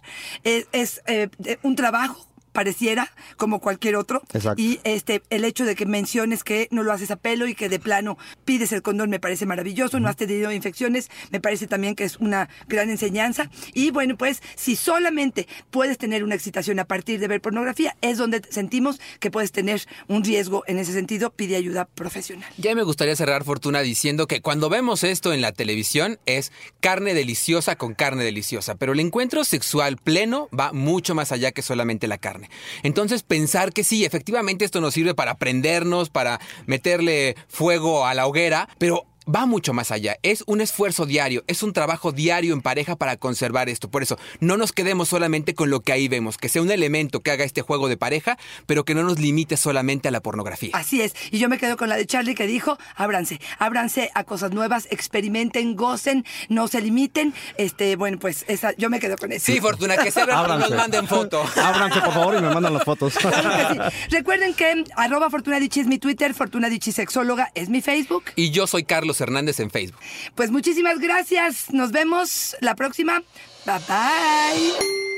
Es, 0.44 0.68
es, 0.72 1.02
eh, 1.08 1.30
un 1.64 1.76
trabajo 1.76 2.29
pareciera 2.60 3.10
como 3.38 3.62
cualquier 3.62 3.96
otro 3.96 4.22
Exacto. 4.34 4.62
y 4.62 4.82
este 4.84 5.24
el 5.30 5.46
hecho 5.46 5.64
de 5.64 5.76
que 5.76 5.86
menciones 5.86 6.44
que 6.44 6.68
no 6.72 6.84
lo 6.84 6.92
haces 6.92 7.10
a 7.10 7.16
pelo 7.16 7.48
y 7.48 7.56
que 7.56 7.70
de 7.70 7.80
plano 7.80 8.18
pides 8.44 8.74
el 8.74 8.82
condón 8.82 9.10
me 9.10 9.22
parece 9.22 9.46
maravilloso 9.46 9.98
no 10.02 10.10
has 10.10 10.18
tenido 10.18 10.52
infecciones 10.52 11.10
me 11.32 11.40
parece 11.40 11.68
también 11.68 11.96
que 11.96 12.04
es 12.04 12.18
una 12.18 12.50
gran 12.68 12.90
enseñanza 12.90 13.50
y 13.74 13.92
bueno 13.92 14.18
pues 14.18 14.44
si 14.58 14.76
solamente 14.76 15.48
puedes 15.72 15.98
tener 15.98 16.22
una 16.26 16.36
excitación 16.36 16.80
a 16.80 16.84
partir 16.84 17.22
de 17.22 17.30
ver 17.30 17.40
pornografía 17.40 17.96
es 18.02 18.18
donde 18.18 18.42
sentimos 18.50 19.00
que 19.22 19.32
puedes 19.32 19.54
tener 19.54 19.82
un 20.10 20.26
riesgo 20.26 20.66
en 20.68 20.80
ese 20.80 20.92
sentido 20.92 21.32
pide 21.32 21.56
ayuda 21.56 21.86
profesional 21.86 22.52
Ya 22.58 22.76
me 22.76 22.84
gustaría 22.84 23.16
cerrar, 23.16 23.46
Fortuna, 23.46 23.80
diciendo 23.80 24.28
que 24.28 24.42
cuando 24.42 24.68
vemos 24.68 25.06
esto 25.06 25.32
en 25.32 25.40
la 25.40 25.54
televisión 25.54 26.20
es 26.26 26.52
carne 26.82 27.14
deliciosa 27.14 27.78
con 27.78 27.94
carne 27.94 28.26
deliciosa, 28.26 28.76
pero 28.76 28.92
el 28.92 29.00
encuentro 29.00 29.46
sexual 29.46 29.96
pleno 29.96 30.50
va 30.52 30.74
mucho 30.74 31.16
más 31.16 31.32
allá 31.32 31.54
que 31.54 31.62
solamente 31.62 32.10
la 32.10 32.18
carne. 32.18 32.49
Entonces, 32.84 33.24
pensar 33.24 33.74
que 33.74 33.84
sí, 33.84 34.06
efectivamente 34.06 34.66
esto 34.66 34.82
nos 34.82 34.94
sirve 34.94 35.14
para 35.14 35.38
prendernos, 35.38 36.10
para 36.10 36.40
meterle 36.66 37.36
fuego 37.48 38.06
a 38.06 38.14
la 38.14 38.28
hoguera, 38.28 38.70
pero 38.78 39.06
va 39.34 39.46
mucho 39.46 39.74
más 39.74 39.92
allá. 39.92 40.18
Es 40.24 40.44
un 40.48 40.62
esfuerzo 40.62 41.06
diario, 41.06 41.44
es 41.48 41.64
un 41.64 41.74
trabajo 41.74 42.12
diario 42.12 42.54
en 42.54 42.62
pareja 42.62 42.96
para 42.96 43.18
conservar 43.18 43.70
esto. 43.70 43.90
Por 43.90 44.04
eso, 44.04 44.18
no 44.40 44.58
nos 44.58 44.72
quedemos 44.72 45.10
solamente 45.10 45.54
con 45.56 45.70
lo 45.70 45.82
que 45.82 45.92
ahí 45.92 46.08
vemos, 46.08 46.38
que 46.38 46.50
sea 46.50 46.62
un 46.62 46.72
elemento 46.72 47.22
que 47.22 47.32
haga 47.32 47.44
este 47.44 47.62
juego 47.62 47.88
de 47.88 47.98
pareja, 47.98 48.38
pero 48.66 48.86
que 48.86 48.96
no 48.96 49.04
nos 49.04 49.20
limite 49.20 49.58
solamente 49.58 50.08
a 50.08 50.12
la 50.12 50.22
pornografía. 50.22 50.72
Así 50.74 51.02
es. 51.02 51.14
Y 51.32 51.40
yo 51.40 51.50
me 51.50 51.58
quedo 51.58 51.78
con 51.78 51.90
la 51.90 51.96
de 51.96 52.06
Charlie 52.06 52.36
que 52.36 52.48
dijo, 52.48 52.78
ábranse, 52.96 53.40
ábranse 53.58 54.12
a 54.14 54.24
cosas 54.24 54.52
nuevas, 54.52 54.88
experimenten, 54.92 55.76
gocen, 55.76 56.26
no 56.50 56.68
se 56.68 56.82
limiten. 56.82 57.34
Este, 57.58 57.96
bueno, 57.96 58.20
pues 58.20 58.46
esa, 58.48 58.76
yo 58.78 58.90
me 58.90 59.00
quedo 59.00 59.18
con 59.18 59.32
eso. 59.32 59.46
Sí, 59.46 59.60
Fortuna, 59.60 59.98
que 59.98 60.12
se 60.12 60.22
abran 60.22 60.60
nos 60.60 60.72
manden 60.72 61.08
foto. 61.08 61.44
Ábranse, 61.56 62.02
por 62.02 62.14
favor, 62.14 62.38
y 62.38 62.42
me 62.42 62.54
mandan 62.54 62.74
las 62.74 62.84
fotos. 62.84 63.16
Claro 63.16 63.50
que 63.50 63.74
sí. 63.74 64.16
Recuerden 64.16 64.54
que 64.54 64.86
arroba 64.96 65.30
Fortuna 65.30 65.58
es 65.58 65.88
mi 65.88 66.00
Twitter, 66.00 66.34
Fortuna 66.34 66.70
Dicci 66.70 66.92
Sexóloga 66.92 67.52
es 67.54 67.70
mi 67.70 67.82
Facebook. 67.82 68.24
Y 68.36 68.52
yo 68.52 68.66
soy 68.66 68.84
Hernández 69.22 69.60
en 69.60 69.72
Facebook. 69.72 70.00
Pues 70.36 70.52
muchísimas 70.52 71.00
gracias. 71.00 71.72
Nos 71.72 71.92
vemos 71.92 72.56
la 72.62 72.76
próxima. 72.76 73.24
Bye 73.66 73.80
bye. 73.88 75.09